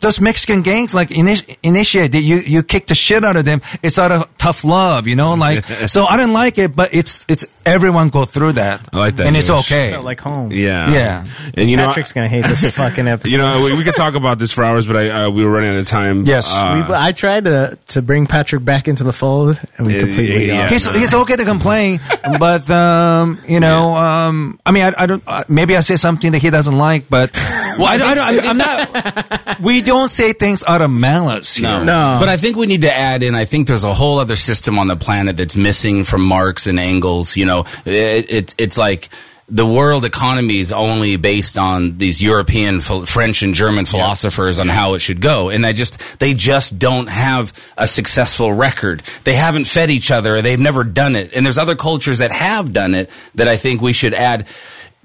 those 0.00 0.20
Mexican 0.20 0.62
gangs, 0.62 0.94
like, 0.94 1.08
initi- 1.10 1.56
initiate, 1.62 2.14
you, 2.14 2.36
you 2.38 2.62
kick 2.62 2.86
the 2.86 2.94
shit 2.94 3.24
out 3.24 3.36
of 3.36 3.44
them. 3.44 3.60
It's 3.82 3.98
out 3.98 4.12
of 4.12 4.38
tough 4.38 4.64
love, 4.64 5.06
you 5.08 5.16
know, 5.16 5.34
like, 5.34 5.64
so 5.86 6.04
I 6.04 6.16
didn't 6.16 6.32
like 6.32 6.56
it, 6.58 6.76
but 6.76 6.94
it's, 6.94 7.24
it's, 7.28 7.44
everyone 7.66 8.08
go 8.10 8.24
through 8.24 8.52
that. 8.52 8.88
I 8.92 8.96
like 8.98 9.16
that, 9.16 9.26
And 9.26 9.36
it's 9.36 9.48
Yosh. 9.48 9.70
okay. 9.72 9.90
Felt 9.90 10.04
like 10.04 10.20
home. 10.20 10.52
Yeah, 10.52 10.92
Yeah. 10.92 11.24
And 11.54 11.68
you 11.68 11.76
know, 11.76 11.86
Patrick's 11.88 12.12
gonna 12.12 12.28
hate 12.28 12.44
this 12.44 12.62
fucking 12.76 13.08
episode. 13.08 13.32
you 13.32 13.38
know, 13.38 13.60
we, 13.64 13.76
we 13.76 13.82
could 13.82 13.96
talk 13.96 14.14
about 14.14 14.38
this 14.38 14.52
for 14.52 14.62
hours, 14.62 14.86
but 14.86 14.96
I 14.96 15.24
uh, 15.24 15.30
we 15.30 15.44
were 15.44 15.50
running 15.50 15.70
out 15.70 15.76
of 15.76 15.88
time. 15.88 16.24
Yes. 16.26 16.54
Uh, 16.54 16.84
We- 16.88 16.94
I 16.94 17.10
tried 17.10 17.44
to 17.44 17.76
to 17.88 18.02
bring 18.02 18.26
Patrick 18.26 18.64
back 18.64 18.86
into 18.86 19.02
the 19.02 19.12
fold, 19.12 19.58
and 19.78 19.86
we 19.88 19.94
Yeah, 19.94 20.00
completely. 20.02 20.46
yeah. 20.46 20.60
lost. 20.60 20.72
He's, 20.72 20.86
he's 20.96 21.14
okay 21.14 21.34
to 21.36 21.44
complain, 21.44 21.98
but 22.38 22.68
um, 22.70 23.40
you 23.48 23.58
know, 23.58 23.96
um, 23.96 24.60
I 24.64 24.70
mean, 24.70 24.84
I, 24.84 24.92
I 24.96 25.06
don't. 25.06 25.22
Uh, 25.26 25.42
maybe 25.48 25.76
I 25.76 25.80
say 25.80 25.96
something 25.96 26.30
that 26.32 26.42
he 26.42 26.50
doesn't 26.50 26.76
like, 26.78 27.08
but 27.10 27.30
Well, 27.78 27.86
I, 27.86 27.96
don't- 27.96 28.18
I, 28.18 28.32
don't- 28.32 28.46
I'm 28.46 28.58
not. 28.58 29.42
We 29.62 29.80
don't 29.80 30.10
say 30.10 30.32
things 30.34 30.62
out 30.68 30.82
of 30.82 30.90
malice. 30.90 31.56
Here. 31.56 31.68
No. 31.68 31.82
No. 31.84 32.16
But 32.20 32.28
I 32.28 32.36
think 32.36 32.56
we 32.56 32.66
need 32.66 32.82
to 32.82 32.94
add 32.94 33.22
in, 33.22 33.34
I 33.34 33.46
think 33.46 33.66
there's 33.66 33.84
a 33.84 33.94
whole 33.94 34.18
other 34.18 34.36
system 34.36 34.78
on 34.78 34.86
the 34.86 34.96
planet 34.96 35.36
that's 35.38 35.56
missing 35.56 36.04
from 36.04 36.22
Marx 36.22 36.66
and 36.66 36.78
Engels. 36.78 37.36
You 37.36 37.46
know, 37.46 37.60
it, 37.86 38.30
it, 38.30 38.54
it's 38.58 38.76
like 38.76 39.08
the 39.48 39.64
world 39.64 40.04
economy 40.04 40.58
is 40.58 40.72
only 40.72 41.16
based 41.16 41.56
on 41.56 41.96
these 41.96 42.22
European, 42.22 42.80
French 42.80 43.42
and 43.42 43.54
German 43.54 43.86
philosophers 43.86 44.58
on 44.58 44.68
how 44.68 44.92
it 44.94 44.98
should 44.98 45.20
go. 45.22 45.48
And 45.48 45.64
they 45.64 45.72
just, 45.72 46.18
they 46.18 46.34
just 46.34 46.78
don't 46.78 47.08
have 47.08 47.52
a 47.78 47.86
successful 47.86 48.52
record. 48.52 49.02
They 49.24 49.34
haven't 49.34 49.66
fed 49.66 49.88
each 49.88 50.10
other. 50.10 50.42
They've 50.42 50.58
never 50.60 50.84
done 50.84 51.16
it. 51.16 51.32
And 51.34 51.46
there's 51.46 51.58
other 51.58 51.76
cultures 51.76 52.18
that 52.18 52.30
have 52.32 52.72
done 52.74 52.94
it 52.94 53.08
that 53.36 53.48
I 53.48 53.56
think 53.56 53.80
we 53.80 53.92
should 53.94 54.12
add. 54.12 54.46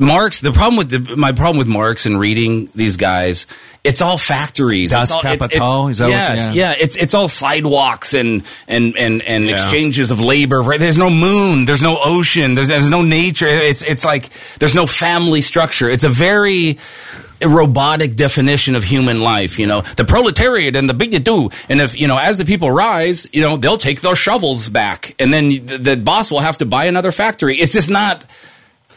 Marx, 0.02 0.42
the 0.42 0.52
problem 0.52 0.78
with 0.78 0.90
the, 0.90 1.16
my 1.16 1.32
problem 1.32 1.58
with 1.58 1.68
Marx 1.68 2.06
and 2.06 2.20
reading 2.20 2.68
these 2.76 2.98
guys, 2.98 3.46
it's 3.84 4.02
all 4.02 4.18
factories. 4.18 4.92
Das 4.92 5.04
It's 5.10 5.12
all- 5.16 5.22
Kapital? 5.22 5.88
it's- 5.90 5.92
Is 5.92 5.98
that 6.00 6.04
what- 6.06 6.12
yes, 6.12 6.56
yeah. 6.56 6.70
yeah, 6.72 6.76
it's 6.80 6.96
it's 6.96 7.14
all 7.14 7.28
sidewalks 7.28 8.14
and 8.14 8.44
and 8.68 8.98
and 8.98 9.22
and 9.22 9.46
Yeah. 9.46 9.52
exchanges 9.54 10.12
of 10.12 10.20
labor. 10.20 10.62
Right? 10.62 10.80
There's 10.80 10.98
no 10.98 11.10
moon. 11.10 11.66
There's 11.66 11.84
no 11.84 11.98
ocean. 12.04 12.56
There's 12.56 12.68
there's 12.70 12.90
no 12.90 13.02
nature. 13.04 13.48
It's 13.48 13.82
it's 13.84 14.04
like 14.04 14.30
there's 14.60 14.76
no 14.76 14.86
family 14.88 15.42
structure. 15.42 15.88
It's 15.90 16.04
a 16.04 16.10
very 16.10 16.78
robotic 17.44 18.16
definition 18.16 18.76
of 18.76 18.84
human 18.84 19.20
life. 19.22 19.58
You 19.58 19.66
know, 19.68 19.82
the 19.82 20.06
proletariat 20.06 20.76
and 20.76 20.88
the 20.90 20.94
big 20.94 21.24
do. 21.24 21.50
And 21.70 21.82
if 21.82 22.00
you 22.00 22.08
know, 22.08 22.18
as 22.18 22.38
the 22.38 22.46
people 22.46 22.70
rise, 22.72 23.28
you 23.32 23.42
know, 23.42 23.58
they'll 23.58 23.78
take 23.78 24.02
their 24.02 24.16
shovels 24.16 24.70
back, 24.70 25.16
and 25.20 25.34
then 25.34 25.50
the, 25.50 25.78
the 25.78 25.98
boss 25.98 26.30
will 26.32 26.40
have 26.42 26.58
to 26.60 26.66
buy 26.66 26.86
another 26.86 27.12
factory. 27.12 27.56
It's 27.56 27.74
just 27.74 27.90
not. 27.90 28.26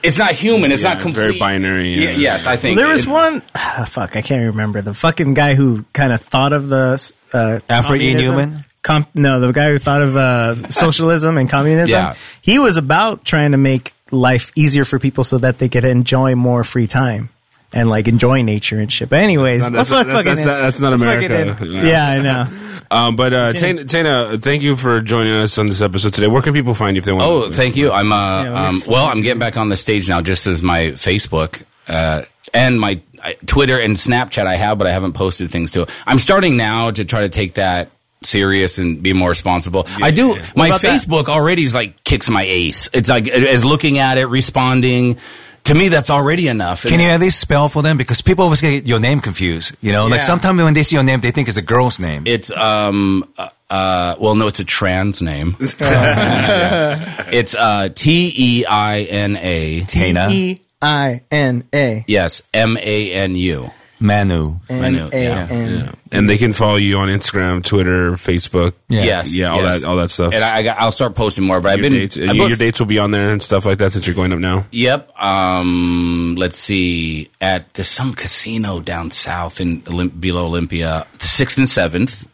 It's 0.04 0.18
not 0.18 0.32
human. 0.32 0.70
It's 0.73 0.82
Yeah, 0.82 0.90
not 0.90 0.94
it's 0.96 1.02
complete. 1.02 1.23
very 1.26 1.38
binary, 1.38 1.94
yeah. 1.94 2.11
Yeah, 2.11 2.16
yes, 2.16 2.46
I 2.46 2.56
think 2.56 2.76
There 2.76 2.88
was 2.88 3.04
it- 3.04 3.08
one. 3.08 3.42
ah, 3.54 3.87
fuck, 3.88 4.16
I 4.16 4.23
can't 4.23 4.46
remember 4.52 4.82
the 4.82 4.94
fucking 4.94 5.34
guy 5.34 5.54
who 5.54 5.84
kind 5.92 6.12
of 6.12 6.20
thought 6.20 6.52
of 6.52 6.68
the 6.68 7.12
uh, 7.32 7.58
Alfred 7.68 8.02
E. 8.02 8.14
Neuman? 8.14 8.64
Com- 8.82 9.06
no, 9.14 9.40
the 9.40 9.50
guy 9.52 9.70
who 9.70 9.78
thought 9.78 10.02
of 10.02 10.14
uh, 10.16 10.68
socialism 10.70 11.38
and 11.38 11.49
communism. 11.49 11.88
Yeah. 11.90 12.14
He 12.42 12.58
was 12.58 12.76
about 12.76 13.25
trying 13.25 13.52
to 13.52 13.56
make 13.58 13.94
life 14.11 14.52
easier 14.54 14.84
for 14.84 14.99
people 14.99 15.25
so 15.25 15.38
that 15.38 15.58
they 15.58 15.68
could 15.70 15.84
enjoy 15.87 16.34
more 16.34 16.64
free 16.64 16.87
time 16.87 17.30
and 17.73 17.88
like 17.88 18.06
enjoy 18.06 18.42
nature 18.42 18.78
and 18.78 18.92
shit. 18.92 19.08
But 19.08 19.20
anyways, 19.20 19.62
That's 19.62 19.73
not- 19.73 19.78
let's 19.78 19.88
that's- 19.90 20.14
fucking 20.14 20.30
that's 20.34 20.44
not- 20.44 20.61
that's 20.61 20.80
not 20.80 20.92
America. 20.92 21.64
Yeah. 21.66 21.82
Yeah, 21.82 22.06
I 22.08 22.18
know. 22.20 22.74
Um, 22.94 23.16
but 23.16 23.32
uh, 23.32 23.52
Teína, 23.52 23.80
Teína, 23.84 24.40
thank 24.40 24.62
you 24.62 24.76
for 24.76 25.00
joining 25.00 25.34
us 25.34 25.58
on 25.58 25.66
this 25.66 25.82
episode 25.82 26.14
today. 26.14 26.28
Where 26.28 26.42
can 26.42 26.52
people 26.52 26.74
find 26.74 26.96
you 26.96 27.00
if 27.00 27.04
they 27.04 27.12
want? 27.12 27.24
To? 27.24 27.48
Oh, 27.48 27.50
thank 27.50 27.74
you. 27.76 27.90
I'm 27.90 28.12
uh, 28.12 28.44
let 28.44 28.50
me 28.50 28.56
um, 28.56 28.82
well. 28.86 29.06
I'm 29.06 29.22
getting 29.22 29.40
back 29.40 29.56
on 29.56 29.68
the 29.68 29.76
stage 29.76 30.08
now, 30.08 30.20
just 30.20 30.46
as 30.46 30.62
my 30.62 30.92
Facebook 30.92 31.64
uh, 31.88 32.22
and 32.52 32.78
my 32.78 33.00
uh, 33.22 33.32
Twitter 33.46 33.80
and 33.80 33.96
Snapchat 33.96 34.46
I 34.46 34.54
have, 34.54 34.78
but 34.78 34.86
I 34.86 34.92
haven't 34.92 35.14
posted 35.14 35.50
things 35.50 35.72
to. 35.72 35.82
it. 35.82 35.90
I'm 36.06 36.20
starting 36.20 36.56
now 36.56 36.92
to 36.92 37.04
try 37.04 37.22
to 37.22 37.28
take 37.28 37.54
that 37.54 37.90
serious 38.22 38.78
and 38.78 39.02
be 39.02 39.12
more 39.12 39.28
responsible. 39.28 39.86
I 40.00 40.12
do. 40.12 40.36
yeah. 40.36 40.46
My 40.54 40.68
about 40.68 40.82
that? 40.82 41.00
Facebook 41.00 41.28
already 41.28 41.62
is 41.62 41.74
like 41.74 42.02
kicks 42.04 42.30
my 42.30 42.42
ace. 42.42 42.88
It's 42.92 43.08
like 43.08 43.26
as 43.28 43.64
looking 43.64 43.98
at 43.98 44.18
it, 44.18 44.26
responding. 44.26 45.18
To 45.64 45.75
me, 45.75 45.88
that's 45.88 46.11
already 46.11 46.49
enough. 46.49 46.83
Can 46.83 47.00
you 47.00 47.06
at 47.06 47.21
least 47.21 47.40
spell 47.40 47.71
for 47.71 47.83
them? 47.83 47.97
Because 47.97 48.21
people 48.21 48.44
always 48.44 48.61
get 48.61 48.87
your 48.87 49.00
name 49.00 49.21
confused. 49.21 49.75
You 49.80 49.92
know, 49.92 50.06
like 50.06 50.21
sometimes 50.21 50.62
when 50.62 50.75
they 50.75 50.83
see 50.83 50.97
your 50.97 51.04
name, 51.04 51.21
they 51.21 51.30
think 51.30 51.49
it's 51.49 51.56
a 51.56 51.62
girl's 51.62 51.99
name. 51.99 52.25
It's 52.26 52.50
um 52.50 53.26
uh, 53.38 53.49
uh 53.71 54.14
well 54.21 54.35
no 54.35 54.47
it's 54.47 54.61
a 54.61 54.64
trans 54.64 55.23
name. 55.23 55.56
it's 55.61 57.54
uh 57.54 57.88
T 57.94 58.33
E 58.37 58.66
I 58.66 59.00
N 59.00 59.37
A 59.40 59.80
Teína, 59.83 60.30
E 60.30 60.59
I 60.83 61.23
N 61.30 61.64
A 61.75 62.04
yes 62.06 62.42
M 62.52 62.76
A 62.76 63.12
N 63.12 63.35
U. 63.35 63.71
Manu. 64.04 64.56
N 64.68 64.92
know, 64.92 65.08
A 65.12 65.23
yeah, 65.25 65.92
And 66.12 66.28
they 66.28 66.37
can 66.37 66.52
follow 66.52 66.76
you 66.76 66.99
on 66.99 67.08
Instagram, 67.08 67.64
Twitter, 67.64 68.12
Facebook. 68.12 68.75
Yeah. 68.88 69.02
Yes, 69.04 69.34
Yeah, 69.34 69.50
all 69.52 69.62
yes. 69.62 69.80
that, 69.80 69.88
all 69.88 69.96
that 69.96 70.11
stuff. 70.11 70.34
And 70.34 70.44
I, 70.44 70.56
I 70.58 70.62
got, 70.62 70.78
I'll 70.78 70.90
start 70.92 71.14
posting 71.14 71.44
more. 71.46 71.61
But 71.62 71.73
I've 71.73 71.80
been 71.80 71.92
dates, 71.92 72.18
I 72.18 72.23
and 72.25 72.37
booked- 72.37 72.50
your 72.50 72.58
dates 72.58 72.78
will 72.78 72.87
be 72.87 72.99
on 72.99 73.11
there 73.12 73.30
and 73.30 73.42
stuff 73.42 73.64
like 73.64 73.78
that 73.78 73.92
since 73.92 74.06
you're 74.06 74.14
going 74.14 74.32
up 74.32 74.38
now. 74.38 74.66
Yep. 74.73 75.18
Um, 75.20 76.34
let's 76.38 76.56
see. 76.56 77.30
At 77.40 77.73
there's 77.75 77.88
some 77.88 78.12
casino 78.12 78.80
down 78.80 79.11
south 79.11 79.61
in 79.61 79.81
Olymp- 79.83 80.20
below 80.20 80.44
Olympia, 80.46 81.07
sixth 81.18 81.57
and 81.59 81.68
seventh. 81.68 82.29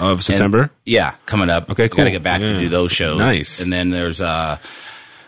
Of 0.00 0.10
And- 0.10 0.22
September. 0.24 0.70
yeah, 0.84 1.12
coming 1.24 1.48
up. 1.48 1.70
Okay, 1.70 1.88
cool. 1.88 1.98
Got 1.98 2.04
to 2.04 2.10
get 2.10 2.24
back 2.24 2.40
Yeah. 2.40 2.48
to 2.48 2.58
do 2.58 2.68
those 2.68 2.90
shows. 2.90 3.16
Nice. 3.20 3.60
And 3.60 3.72
then 3.72 3.90
there's 3.90 4.20
uh, 4.20 4.58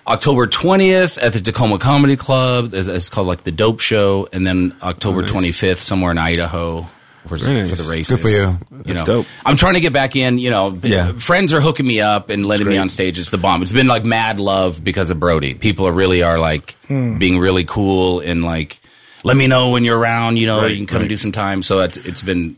October 0.06 0.46
20th 0.46 1.18
at 1.22 1.32
the 1.32 1.40
Tacoma 1.40 1.78
Comedy 1.78 2.16
Club. 2.16 2.74
It's, 2.74 2.86
it's 2.88 3.08
called 3.08 3.26
like 3.26 3.42
the 3.44 3.52
Dope 3.52 3.80
Show. 3.80 4.28
And 4.32 4.46
then 4.46 4.74
October 4.82 5.22
nice. 5.22 5.30
25th 5.32 5.78
somewhere 5.82 6.10
in 6.12 6.18
Idaho. 6.18 6.86
For, 7.26 7.36
nice. 7.38 7.70
for 7.70 7.74
the 7.74 7.90
races. 7.90 8.14
Good 8.14 8.22
for 8.22 8.28
you. 8.28 8.36
You 8.36 8.94
That's 8.94 8.98
know, 9.00 9.04
dope. 9.04 9.26
I'm 9.44 9.56
trying 9.56 9.74
to 9.74 9.80
get 9.80 9.92
back 9.92 10.14
in. 10.14 10.38
You 10.38 10.50
know, 10.50 10.78
Yeah. 10.80 11.10
friends 11.14 11.52
are 11.52 11.60
hooking 11.60 11.84
me 11.84 12.00
up 12.00 12.30
and 12.30 12.46
letting 12.46 12.68
me 12.68 12.76
on 12.78 12.88
stage. 12.88 13.18
It's 13.18 13.30
the 13.30 13.36
bomb. 13.38 13.62
It's 13.62 13.72
been 13.72 13.88
like 13.88 14.04
mad 14.04 14.38
love 14.38 14.84
because 14.84 15.10
of 15.10 15.18
Brody. 15.18 15.54
People 15.54 15.88
are 15.88 15.92
really 15.92 16.22
are 16.22 16.38
like 16.38 16.76
Hmm. 16.86 17.18
being 17.18 17.40
really 17.40 17.64
cool 17.64 18.20
and 18.20 18.44
like, 18.44 18.78
let 19.24 19.36
me 19.36 19.48
know 19.48 19.70
when 19.70 19.82
you're 19.84 19.98
around. 19.98 20.36
You 20.36 20.46
know, 20.46 20.62
Right, 20.62 20.70
you 20.70 20.76
can 20.76 20.86
come 20.86 20.98
right. 20.98 21.02
and 21.02 21.08
do 21.08 21.16
some 21.16 21.32
time. 21.32 21.62
So 21.62 21.80
it's 21.80 21.96
it's 21.96 22.22
been 22.22 22.54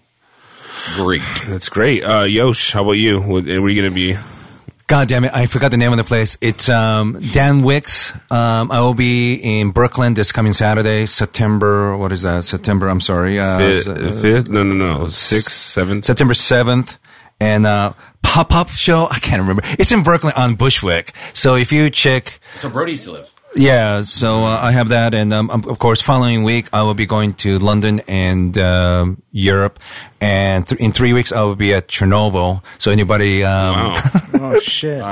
great. 0.97 1.23
That's 1.47 1.71
great. 1.71 2.05
Uh, 2.05 2.25
Yosh, 2.25 2.73
how 2.73 2.83
about 2.83 2.93
you? 2.93 3.23
What, 3.23 3.45
are 3.47 3.69
you 3.71 3.81
going 3.81 3.91
to 3.91 3.95
be? 3.95 4.19
God 4.89 5.07
damn 5.07 5.25
it! 5.25 5.33
I 5.35 5.45
forgot 5.47 5.71
the 5.71 5.77
name 5.77 5.93
of 5.93 5.99
the 5.99 6.05
place. 6.05 6.39
It's 6.41 6.69
um, 6.71 7.21
Dan 7.33 7.63
Wicks. 7.63 8.15
Um, 8.33 8.73
I 8.73 8.81
will 8.81 8.95
be 8.95 9.35
in 9.35 9.71
Brooklyn 9.71 10.15
this 10.15 10.33
coming 10.33 10.55
Saturday, 10.55 11.05
September. 11.05 11.95
What 11.95 12.11
is 12.11 12.23
that? 12.23 12.45
September. 12.47 12.89
I'm 12.89 13.03
sorry. 13.03 13.39
Uh, 13.39 13.59
Fifth? 13.59 13.89
s- 13.89 14.21
fifth? 14.23 14.49
No, 14.49 14.63
no, 14.63 14.75
no. 14.75 15.09
Sixth, 15.09 15.53
seventh. 15.53 16.07
September 16.07 16.33
seventh, 16.33 16.99
and 17.39 17.67
uh, 17.67 17.93
pop 18.23 18.55
up 18.55 18.71
show. 18.71 19.07
I 19.11 19.19
can't 19.19 19.43
remember. 19.43 19.63
It's 19.79 19.93
in 19.93 20.03
Brooklyn 20.03 20.33
on 20.39 20.55
Bushwick. 20.55 21.13
So 21.35 21.55
if 21.55 21.71
you 21.71 21.91
check, 21.91 22.41
So 22.57 22.71
Brody 22.71 22.97
still 22.97 23.13
lives. 23.13 23.35
Yeah. 23.55 24.03
So 24.03 24.45
uh, 24.45 24.59
I 24.63 24.73
have 24.73 24.89
that, 24.91 25.15
and 25.15 25.33
um, 25.33 25.51
of 25.51 25.79
course, 25.79 26.03
following 26.03 26.43
week 26.45 26.69
I 26.73 26.83
will 26.83 26.95
be 26.95 27.07
going 27.07 27.35
to 27.45 27.59
London 27.59 28.01
and 28.09 28.57
um, 28.59 29.23
Europe, 29.33 29.79
and 30.21 30.67
th- 30.67 30.81
in 30.81 30.93
three 30.93 31.13
weeks 31.13 31.33
I 31.33 31.43
will 31.43 31.57
be 31.57 31.73
at 31.75 31.89
Chernobyl. 31.89 32.63
So 32.79 32.91
anybody, 32.91 33.45
um, 33.45 33.75
Wow. 33.75 34.03
Oh 34.41 34.59
shit! 34.61 35.03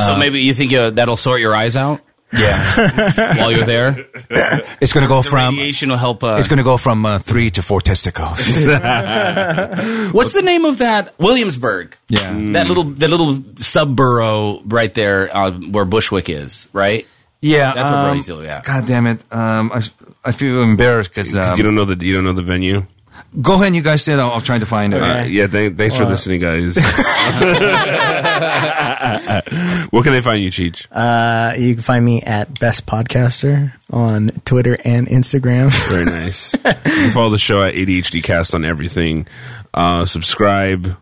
so 0.00 0.16
maybe 0.16 0.40
you 0.42 0.54
think 0.54 0.72
uh, 0.72 0.90
that'll 0.90 1.16
sort 1.16 1.40
your 1.40 1.54
eyes 1.56 1.74
out 1.76 2.00
yeah, 2.32 3.36
while 3.38 3.50
you're 3.52 3.64
there. 3.64 4.06
it's 4.80 4.92
going 4.92 5.02
to 5.02 5.08
go 5.08 5.22
The 5.22 5.30
from. 5.30 5.54
radiation 5.56 5.88
will 5.90 5.96
help. 5.98 6.22
Uh, 6.24 6.36
It's 6.38 6.48
going 6.48 6.58
to 6.58 6.64
go 6.64 6.76
from 6.76 7.04
uh, 7.06 7.18
three 7.18 7.50
to 7.50 7.62
four 7.62 7.80
testicles. 7.80 8.46
what's 10.12 10.32
the 10.32 10.42
name 10.42 10.64
of 10.64 10.78
that 10.78 11.18
Williamsburg? 11.18 11.96
Yeah. 12.08 12.32
that 12.52 12.68
little 12.68 12.84
that 12.84 13.10
little 13.10 13.34
subborough 13.56 14.62
right 14.66 14.92
there 14.94 15.34
uh, 15.36 15.50
where 15.52 15.84
Bushwick 15.84 16.28
is, 16.28 16.68
right? 16.72 17.06
Yeah, 17.44 17.72
That's 17.74 17.90
what 17.90 17.94
um, 17.98 18.04
Brody's 18.06 18.26
doing, 18.26 18.44
yeah. 18.46 18.62
God 18.64 18.86
damn 18.86 19.06
it! 19.06 19.20
Um, 19.32 19.70
I, 19.72 19.82
I 20.24 20.32
feel 20.32 20.62
embarrassed 20.62 21.10
because 21.10 21.36
um, 21.36 21.56
you 21.56 21.62
don't 21.62 21.74
know 21.74 21.84
the 21.84 22.02
you 22.04 22.14
don't 22.14 22.24
know 22.24 22.32
the 22.32 22.42
venue. 22.42 22.86
go 23.40 23.54
ahead. 23.54 23.74
You 23.74 23.82
guys 23.82 24.02
said 24.02 24.18
I'll, 24.18 24.32
I'll 24.32 24.40
try 24.40 24.58
to 24.58 24.66
find 24.66 24.94
it. 24.94 25.02
Uh, 25.02 25.24
yeah, 25.24 25.46
th- 25.46 25.74
thanks 25.74 25.96
for 25.96 26.04
listening, 26.06 26.40
guys. 26.40 26.76
Where 29.90 30.02
can 30.02 30.12
they 30.12 30.20
find 30.22 30.42
you, 30.42 30.50
Cheech? 30.50 30.86
Uh, 30.90 31.54
you 31.58 31.74
can 31.74 31.82
find 31.82 32.04
me 32.04 32.22
at 32.22 32.58
Best 32.58 32.86
Podcaster 32.86 33.72
on 33.90 34.28
Twitter 34.44 34.76
and 34.84 35.06
Instagram. 35.08 35.70
Very 35.90 36.04
nice. 36.04 36.54
you 36.54 36.60
can 36.62 37.10
follow 37.12 37.30
the 37.30 37.38
show 37.38 37.62
at 37.62 37.74
ADHD 37.74 38.22
Cast 38.22 38.54
on 38.54 38.64
everything. 38.64 39.26
Uh, 39.72 40.06
subscribe, 40.06 40.96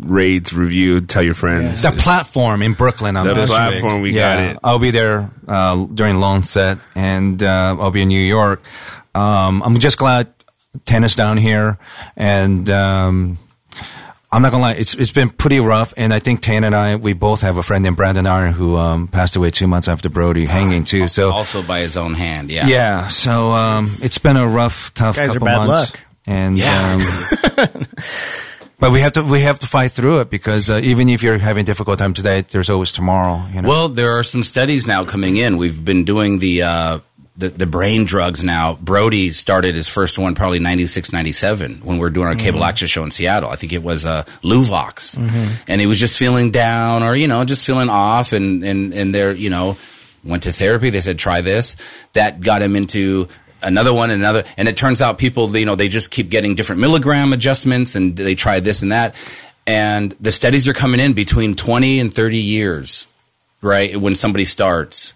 rate, 0.00 0.52
review, 0.52 1.00
tell 1.00 1.22
your 1.22 1.34
friends. 1.34 1.82
the 1.82 1.92
platform 1.92 2.62
in 2.62 2.74
Brooklyn 2.74 3.16
on 3.16 3.26
The 3.26 3.34
Bushwick. 3.34 3.48
platform, 3.48 4.00
we 4.02 4.12
got 4.12 4.40
it. 4.40 4.58
I'll 4.64 4.78
be 4.78 4.90
there 4.90 5.30
uh, 5.48 5.86
during 5.86 6.16
long 6.20 6.42
set, 6.42 6.78
and 6.94 7.42
uh, 7.42 7.76
I'll 7.78 7.90
be 7.90 8.02
in 8.02 8.08
New 8.08 8.20
York. 8.20 8.62
Um, 9.14 9.62
I'm 9.62 9.78
just 9.78 9.98
glad 9.98 10.28
tennis 10.84 11.14
down 11.16 11.38
here, 11.38 11.78
and 12.16 12.68
um, 12.68 13.38
I'm 14.30 14.42
not 14.42 14.50
gonna 14.50 14.62
lie, 14.62 14.72
it's 14.74 14.94
it's 14.94 15.12
been 15.12 15.30
pretty 15.30 15.60
rough. 15.60 15.94
And 15.96 16.12
I 16.12 16.18
think 16.18 16.42
Teína 16.42 16.66
and 16.66 16.74
I, 16.74 16.96
we 16.96 17.14
both 17.14 17.40
have 17.40 17.56
a 17.56 17.62
friend 17.62 17.82
named 17.82 17.96
Brandon 17.96 18.26
Iron 18.26 18.52
who 18.52 18.76
um, 18.76 19.08
passed 19.08 19.36
away 19.36 19.50
two 19.50 19.66
months 19.66 19.88
after 19.88 20.10
Brody 20.10 20.44
hanging 20.44 20.84
too. 20.84 21.08
So 21.08 21.30
Also 21.30 21.62
by 21.62 21.80
his 21.80 21.96
own 21.96 22.12
hand. 22.14 22.50
Yeah. 22.50 22.66
yeah, 22.66 23.06
so 23.08 23.52
um, 23.52 23.86
it's 24.02 24.18
been 24.18 24.36
a 24.36 24.46
rough, 24.46 24.92
tough 24.92 25.16
Guys 25.16 25.30
are 25.30 25.38
couple 25.38 25.46
bad 25.46 25.66
months. 25.66 25.92
luck. 25.92 26.00
And 26.26 26.58
Yeah. 26.58 26.98
but 28.78 28.92
we 28.92 29.00
have 29.00 29.12
to 29.12 29.22
we 29.22 29.40
have 29.42 29.58
to 29.60 29.66
fight 29.66 29.92
through 29.92 30.20
it 30.20 30.30
because 30.30 30.68
uh, 30.68 30.80
even 30.82 31.08
if 31.08 31.22
you're 31.22 31.38
having 31.38 31.62
a 31.62 31.64
difficult 31.64 31.98
time 31.98 32.12
today, 32.12 32.42
there's 32.42 32.70
always 32.70 32.92
tomorrow. 32.92 33.44
You 33.52 33.62
know. 33.62 33.68
Well, 33.68 33.88
there 33.88 34.18
are 34.18 34.22
some 34.22 34.42
studies 34.42 34.86
now 34.86 35.04
coming 35.04 35.36
in. 35.36 35.56
We've 35.56 35.82
been 35.82 36.04
doing 36.04 36.38
the 36.40 36.62
uh, 36.62 36.98
the, 37.36 37.48
the 37.48 37.66
brain 37.66 38.04
drugs 38.04 38.42
now. 38.42 38.74
Brody 38.76 39.30
started 39.30 39.74
his 39.74 39.88
first 39.88 40.18
one 40.18 40.34
probably 40.34 40.58
96, 40.58 41.12
97 41.12 41.80
when 41.84 41.96
we 41.96 42.00
were 42.00 42.10
doing 42.10 42.26
our 42.26 42.34
cable 42.34 42.64
access 42.64 42.90
show 42.90 43.04
in 43.04 43.10
Seattle. 43.10 43.50
I 43.50 43.56
think 43.56 43.72
it 43.72 43.82
was 43.82 44.06
uh, 44.06 44.24
Luvox, 44.42 45.16
and 45.68 45.80
he 45.80 45.86
was 45.86 46.00
just 46.00 46.18
feeling 46.18 46.50
down 46.50 47.02
or 47.02 47.14
you 47.14 47.28
know 47.28 47.44
just 47.44 47.64
feeling 47.64 47.88
off, 47.88 48.32
and 48.32 48.64
and 48.64 48.92
and 48.92 49.14
there 49.14 49.32
you 49.32 49.50
know 49.50 49.76
went 50.24 50.42
to 50.42 50.52
therapy. 50.52 50.90
They 50.90 51.00
said 51.00 51.18
try 51.18 51.40
this. 51.40 51.76
That 52.12 52.40
got 52.40 52.62
him 52.62 52.76
into 52.76 53.28
another 53.62 53.92
one, 53.92 54.10
and 54.10 54.20
another, 54.20 54.44
and 54.56 54.68
it 54.68 54.76
turns 54.76 55.02
out 55.02 55.18
people, 55.18 55.56
you 55.56 55.66
know, 55.66 55.74
they 55.74 55.88
just 55.88 56.10
keep 56.10 56.30
getting 56.30 56.54
different 56.54 56.80
milligram 56.80 57.32
adjustments, 57.32 57.94
and 57.94 58.16
they 58.16 58.34
try 58.34 58.60
this 58.60 58.82
and 58.82 58.92
that, 58.92 59.14
and 59.66 60.12
the 60.20 60.32
studies 60.32 60.68
are 60.68 60.74
coming 60.74 61.00
in 61.00 61.12
between 61.12 61.54
twenty 61.54 62.00
and 62.00 62.12
thirty 62.12 62.38
years, 62.38 63.06
right? 63.60 63.96
When 63.96 64.14
somebody 64.14 64.44
starts, 64.44 65.14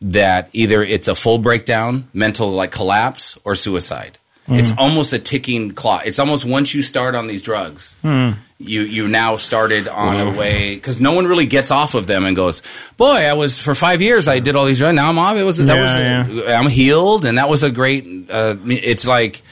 that 0.00 0.50
either 0.52 0.82
it's 0.82 1.08
a 1.08 1.14
full 1.14 1.38
breakdown, 1.38 2.08
mental 2.12 2.50
like 2.50 2.70
collapse, 2.70 3.38
or 3.44 3.54
suicide. 3.54 4.18
It's 4.48 4.70
mm-hmm. 4.70 4.78
almost 4.80 5.12
a 5.12 5.18
ticking 5.18 5.72
clock. 5.72 6.06
It's 6.06 6.18
almost 6.18 6.44
once 6.44 6.72
you 6.72 6.82
start 6.82 7.14
on 7.16 7.26
these 7.26 7.42
drugs, 7.42 7.96
hmm. 8.02 8.32
you 8.58 8.82
you 8.82 9.08
now 9.08 9.36
started 9.36 9.88
on 9.88 10.20
a 10.20 10.38
way 10.38 10.76
because 10.76 11.00
no 11.00 11.12
one 11.12 11.26
really 11.26 11.46
gets 11.46 11.72
off 11.72 11.94
of 11.94 12.06
them 12.06 12.24
and 12.24 12.36
goes, 12.36 12.62
"Boy, 12.96 13.26
I 13.26 13.32
was 13.32 13.58
for 13.58 13.74
five 13.74 14.00
years. 14.00 14.28
I 14.28 14.38
did 14.38 14.54
all 14.54 14.64
these 14.64 14.78
drugs. 14.78 14.94
Now 14.94 15.08
I'm 15.08 15.18
off. 15.18 15.36
It 15.36 15.42
was 15.42 15.58
that 15.58 15.66
Yeah, 15.66 16.28
was 16.28 16.48
I'm 16.48 16.68
healed, 16.70 17.24
and 17.24 17.38
that 17.38 17.48
was 17.48 17.62
a 17.62 17.70
great. 17.70 18.06
Uh, 18.30 18.56
it's 18.66 19.06
like." 19.06 19.42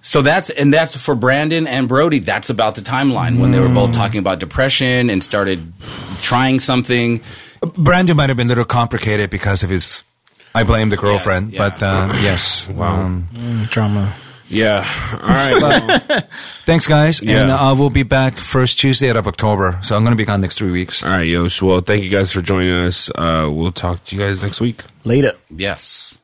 So 0.00 0.22
that's 0.22 0.48
and 0.48 0.72
that's 0.72 0.96
for 0.96 1.14
Brandon 1.14 1.66
and 1.66 1.86
Brody. 1.86 2.20
That's 2.20 2.48
about 2.48 2.76
the 2.76 2.80
timeline 2.80 3.40
when 3.40 3.50
they 3.50 3.60
were 3.60 3.68
both 3.68 3.88
hmm. 3.88 4.00
talking 4.00 4.20
about 4.20 4.38
depression 4.38 5.10
and 5.10 5.22
started 5.22 5.72
trying 6.22 6.60
something. 6.60 7.20
Brandon 7.60 8.16
might 8.16 8.30
have 8.30 8.36
been 8.38 8.46
a 8.46 8.48
little 8.48 8.64
complicated 8.64 9.28
because 9.28 9.62
of 9.62 9.70
his. 9.70 10.04
I 10.54 10.64
blame 10.64 10.88
the 10.90 10.96
girlfriend, 10.96 11.52
yeah. 11.52 11.58
but 11.58 11.82
um, 11.82 12.10
yes. 12.22 12.68
Wow. 12.68 13.22
Drama. 13.70 14.12
Yeah. 14.48 14.86
All 15.12 15.28
right. 15.28 15.54
Well, 15.60 16.20
Thanks, 16.64 16.86
guys. 16.86 17.20
And 17.20 17.50
uh, 17.50 17.74
we'll 17.78 17.90
be 17.90 18.02
back 18.02 18.34
first 18.34 18.80
Tuesday 18.80 19.08
of 19.10 19.26
October. 19.26 19.78
So 19.82 19.94
I'm 19.94 20.04
going 20.04 20.12
to 20.12 20.16
be 20.16 20.24
gone 20.24 20.40
next 20.40 20.58
three 20.58 20.70
weeks. 20.70 21.04
all 21.04 21.10
right, 21.10 21.26
Yosh. 21.28 21.60
Well, 21.60 21.80
thank 21.80 22.02
you 22.02 22.10
guys 22.10 22.32
for 22.32 22.40
joining 22.40 22.74
us. 22.74 23.10
Uh, 23.14 23.50
we'll 23.52 23.72
talk 23.72 24.02
to 24.04 24.16
you 24.16 24.22
guys 24.22 24.42
next 24.42 24.60
week. 24.60 24.82
Later. 25.04 25.32
Yes. 25.50 26.16